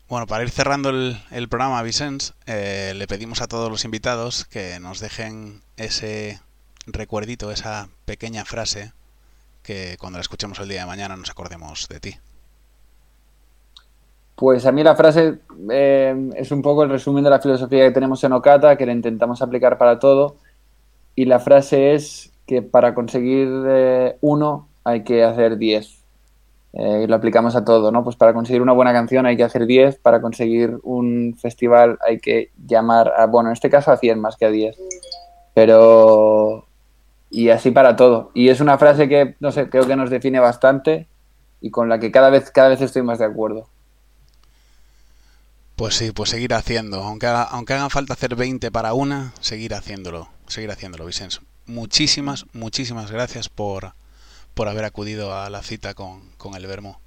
Bueno, 0.08 0.26
para 0.26 0.42
ir 0.44 0.50
cerrando 0.50 0.90
el, 0.90 1.18
el 1.30 1.48
programa, 1.48 1.82
Vicens, 1.82 2.34
eh, 2.46 2.92
le 2.94 3.06
pedimos 3.06 3.40
a 3.40 3.48
todos 3.48 3.70
los 3.70 3.84
invitados 3.84 4.44
que 4.44 4.78
nos 4.78 5.00
dejen 5.00 5.62
ese 5.78 6.40
recuerdito, 6.86 7.50
esa 7.50 7.88
pequeña 8.04 8.44
frase 8.44 8.92
que 9.62 9.96
cuando 9.98 10.18
la 10.18 10.22
escuchemos 10.22 10.58
el 10.58 10.68
día 10.68 10.80
de 10.80 10.86
mañana 10.86 11.16
nos 11.16 11.30
acordemos 11.30 11.88
de 11.88 12.00
ti. 12.00 12.18
Pues 14.36 14.66
a 14.66 14.72
mí 14.72 14.82
la 14.82 14.96
frase 14.96 15.38
eh, 15.70 16.30
es 16.34 16.50
un 16.50 16.62
poco 16.62 16.82
el 16.82 16.90
resumen 16.90 17.22
de 17.22 17.30
la 17.30 17.40
filosofía 17.40 17.84
que 17.84 17.92
tenemos 17.92 18.22
en 18.24 18.32
Okata, 18.32 18.76
que 18.76 18.86
la 18.86 18.92
intentamos 18.92 19.42
aplicar 19.42 19.78
para 19.78 19.98
todo. 19.98 20.36
Y 21.14 21.26
la 21.26 21.38
frase 21.38 21.94
es 21.94 22.32
que 22.46 22.62
para 22.62 22.94
conseguir 22.94 23.48
eh, 23.66 24.16
uno 24.20 24.68
hay 24.82 25.04
que 25.04 25.22
hacer 25.22 25.56
diez. 25.56 26.02
Eh, 26.72 27.02
y 27.04 27.06
lo 27.06 27.14
aplicamos 27.14 27.54
a 27.54 27.64
todo, 27.64 27.92
¿no? 27.92 28.02
Pues 28.02 28.16
para 28.16 28.34
conseguir 28.34 28.60
una 28.60 28.72
buena 28.72 28.92
canción 28.92 29.26
hay 29.26 29.36
que 29.36 29.44
hacer 29.44 29.64
diez, 29.66 29.96
para 29.96 30.20
conseguir 30.20 30.78
un 30.82 31.36
festival 31.40 31.98
hay 32.04 32.18
que 32.18 32.50
llamar 32.66 33.12
a, 33.16 33.26
bueno, 33.26 33.50
en 33.50 33.52
este 33.52 33.70
caso 33.70 33.92
a 33.92 33.96
100 33.96 34.20
más 34.20 34.36
que 34.36 34.46
a 34.46 34.50
10. 34.50 34.76
Pero... 35.54 36.66
Y 37.30 37.50
así 37.50 37.70
para 37.70 37.96
todo. 37.96 38.30
Y 38.34 38.48
es 38.48 38.60
una 38.60 38.78
frase 38.78 39.08
que, 39.08 39.36
no 39.40 39.52
sé, 39.52 39.68
creo 39.68 39.86
que 39.86 39.96
nos 39.96 40.10
define 40.10 40.40
bastante 40.40 41.08
y 41.60 41.70
con 41.70 41.88
la 41.88 41.98
que 41.98 42.12
cada 42.12 42.30
vez, 42.30 42.50
cada 42.50 42.68
vez 42.68 42.80
estoy 42.80 43.02
más 43.02 43.18
de 43.18 43.24
acuerdo. 43.24 43.66
Pues 45.76 45.94
sí, 45.96 46.12
pues 46.12 46.30
seguir 46.30 46.54
haciendo. 46.54 47.02
Aunque, 47.02 47.26
haga- 47.26 47.42
aunque 47.44 47.74
hagan 47.74 47.90
falta 47.90 48.12
hacer 48.14 48.36
20 48.36 48.70
para 48.70 48.94
una, 48.94 49.32
seguir 49.40 49.74
haciéndolo. 49.74 50.28
Seguir 50.46 50.70
haciéndolo, 50.70 51.06
Vicens. 51.06 51.40
Muchísimas, 51.66 52.46
muchísimas 52.52 53.10
gracias 53.10 53.48
por, 53.48 53.94
por 54.54 54.68
haber 54.68 54.84
acudido 54.84 55.34
a 55.36 55.50
la 55.50 55.62
cita 55.62 55.94
con, 55.94 56.22
con 56.38 56.54
el 56.56 56.66
Vermo. 56.66 57.00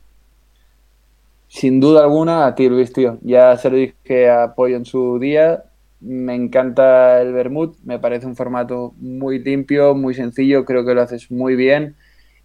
Sin 1.48 1.80
duda 1.80 2.02
alguna, 2.04 2.46
a 2.46 2.56
ti, 2.56 2.68
Luis, 2.70 2.92
tío. 2.94 3.18
Ya 3.22 3.58
se 3.58 3.70
lo 3.70 3.78
dije 3.78 4.30
a 4.30 4.54
Pollo 4.56 4.76
en 4.78 4.86
su 4.86 5.18
día. 5.20 5.64
Me 6.00 6.36
encanta 6.36 7.22
el 7.22 7.34
Bermud. 7.34 7.76
Me 7.84 8.00
parece 8.00 8.26
un 8.28 8.36
formato 8.36 8.94
muy 8.98 9.40
limpio, 9.40 9.96
muy 9.96 10.14
sencillo. 10.14 10.66
Creo 10.66 10.86
que 10.86 10.94
lo 10.94 11.02
haces 11.02 11.32
muy 11.32 11.56
bien. 11.56 11.96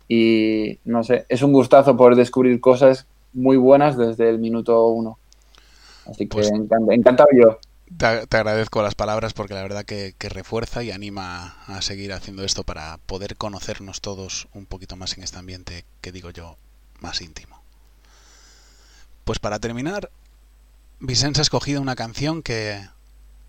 Y 0.09 0.81
no 0.85 1.05
sé, 1.05 1.27
es 1.29 1.43
un 1.43 1.53
gustazo 1.55 1.97
poder 1.97 2.17
descubrir 2.17 2.61
cosas 2.61 3.09
muy 3.33 3.57
buenas 3.59 3.97
desde 3.99 4.31
el 4.31 4.39
minuto 4.41 4.89
uno. 4.89 5.19
Así 6.07 6.25
que 6.25 6.29
Pues- 6.29 6.51
encanta- 6.51 6.95
encantado 6.95 7.29
yo. 7.35 7.59
Te, 7.97 8.27
te 8.27 8.37
agradezco 8.39 8.83
las 8.83 8.95
palabras 8.95 9.35
porque 9.35 9.53
la 9.55 9.63
verdad 9.63 9.85
que, 9.85 10.15
que 10.17 10.29
refuerza 10.31 10.83
y 10.83 10.91
anima 10.91 11.57
a 11.67 11.83
seguir 11.83 12.13
haciendo 12.15 12.43
esto 12.45 12.65
para 12.65 12.97
poder 12.99 13.37
conocernos 13.37 14.01
todos 14.01 14.49
un 14.55 14.65
poquito 14.65 14.97
más 14.97 15.17
en 15.19 15.23
este 15.25 15.39
ambiente 15.39 15.85
que 16.01 16.11
digo 16.11 16.31
yo 16.31 16.57
más 17.01 17.21
íntimo. 17.21 17.61
Pues 19.25 19.39
para 19.39 19.59
terminar, 19.61 20.11
Vicens 21.01 21.39
ha 21.39 21.43
escogido 21.43 21.81
una 21.83 21.95
canción 21.95 22.43
que 22.43 22.81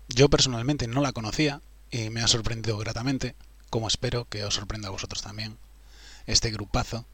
yo 0.08 0.28
personalmente 0.28 0.86
no 0.88 1.00
la 1.00 1.12
conocía 1.12 1.60
y 1.90 2.10
me 2.10 2.20
ha 2.20 2.28
sorprendido 2.28 2.76
gratamente, 2.78 3.34
como 3.70 3.88
espero 3.88 4.26
que 4.28 4.44
os 4.44 4.54
sorprenda 4.54 4.88
a 4.88 4.92
vosotros 4.92 5.22
también. 5.22 5.56
Este 6.26 6.50
grupazo, 6.50 7.06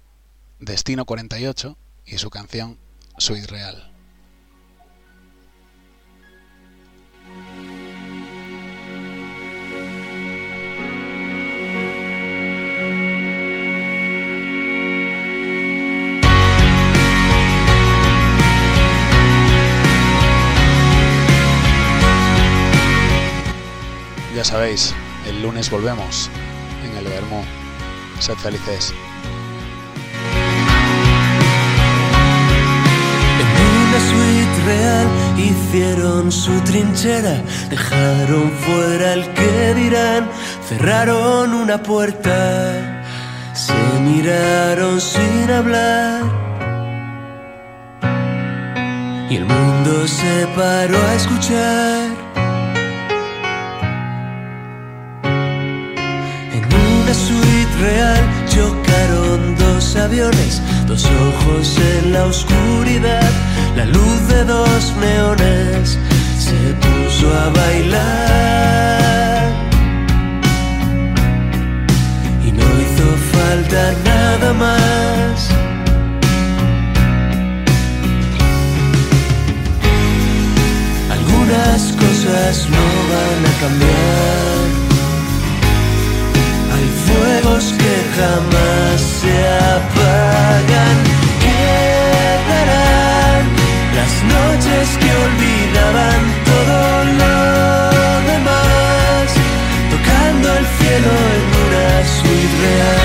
Destino 0.59 1.05
48 1.05 1.77
y 2.07 2.19
su 2.19 2.29
canción 2.31 2.77
Sweet 3.19 3.47
Real. 3.51 3.90
Ya 24.41 24.45
sabéis, 24.45 24.95
el 25.27 25.43
lunes 25.43 25.69
volvemos 25.71 26.31
en 26.83 26.97
el 26.97 27.05
Vermo. 27.05 27.45
Sed 28.21 28.37
felices. 28.37 28.95
En 33.39 33.49
una 33.87 34.01
suite 34.01 34.65
real 34.65 35.20
hicieron 35.39 36.31
su 36.31 36.53
trinchera, 36.63 37.43
dejaron 37.69 38.51
fuera 38.63 39.13
el 39.15 39.29
que 39.35 39.75
dirán, 39.75 40.29
cerraron 40.69 41.55
una 41.55 41.83
puerta, 41.83 43.05
se 43.55 43.75
miraron 44.01 45.01
sin 45.01 45.51
hablar. 45.51 46.23
Y 49.31 49.37
el 49.37 49.45
mundo 49.45 50.09
se 50.09 50.47
paró 50.57 50.99
a 50.99 51.15
escuchar. 51.15 52.09
En 56.53 56.65
una 56.65 57.15
suite 57.15 57.77
real 57.81 58.25
chocaron 58.49 59.55
dos 59.57 59.95
aviones, 59.95 60.61
dos 60.89 61.05
ojos 61.05 61.79
en 61.79 62.13
la 62.13 62.25
oscuridad, 62.25 63.31
la 63.77 63.85
luz 63.85 64.29
de 64.29 64.45
dos 64.45 64.95
neones 65.01 65.99
se 66.39 66.75
puso 66.85 67.33
a 67.33 67.49
bailar. 67.51 69.51
Y 72.47 72.53
no 72.53 72.67
hizo 72.81 73.07
falta 73.33 73.93
nada 74.05 74.53
más. 74.53 75.51
Algunas 81.11 81.83
cosas 82.03 82.69
no 82.75 82.85
van 83.13 83.41
a 83.51 83.53
cambiar. 83.63 84.65
Hay 86.75 86.87
fuegos 87.07 87.65
que 87.81 87.95
jamás 88.17 88.99
se 89.21 89.35
apagan. 89.77 91.10
Las 94.11 94.23
noches 94.25 94.89
que 94.99 95.11
olvidaban 95.27 96.23
todo 96.51 96.79
lo 97.21 97.35
demás, 98.31 99.27
tocando 99.91 100.47
el 100.59 100.67
cielo 100.79 101.13
en 101.37 101.43
una 101.63 101.89
suite 102.17 102.57
real. 102.63 103.01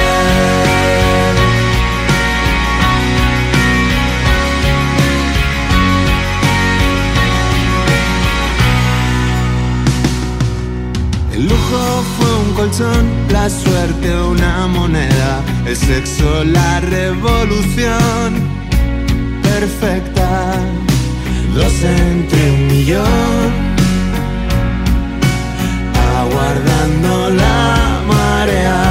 El 11.33 11.41
lujo 11.49 11.81
fue 12.17 12.31
un 12.39 12.49
colchón, 12.53 13.03
la 13.31 13.45
suerte 13.49 14.07
una 14.19 14.67
moneda, 14.67 15.31
el 15.65 15.75
sexo 15.75 16.43
la 16.45 16.79
revolución 16.79 18.29
perfecta, 19.43 20.14
dos 21.55 21.83
entre 21.83 22.51
un 22.51 22.67
millón, 22.67 23.51
aguardando 26.19 27.29
la 27.29 28.01
marea. 28.05 28.83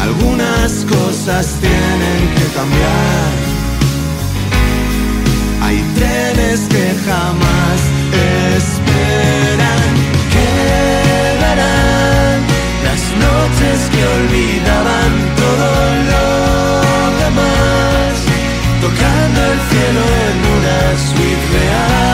Algunas 0.00 0.72
cosas 0.96 1.46
tienen 1.60 2.20
que 2.36 2.46
cambiar. 2.58 3.32
Hay 5.64 5.78
trenes 5.96 6.60
que 6.72 6.86
jamás 7.06 7.80
esperan. 8.56 9.90
Quedarán 10.34 12.38
las 12.86 13.02
noches 13.26 13.78
que 13.92 14.00
olvidaban 14.16 15.37
cielo 19.88 20.00
en 20.00 20.38
una 20.52 20.98
suite 20.98 21.46
real. 21.52 22.07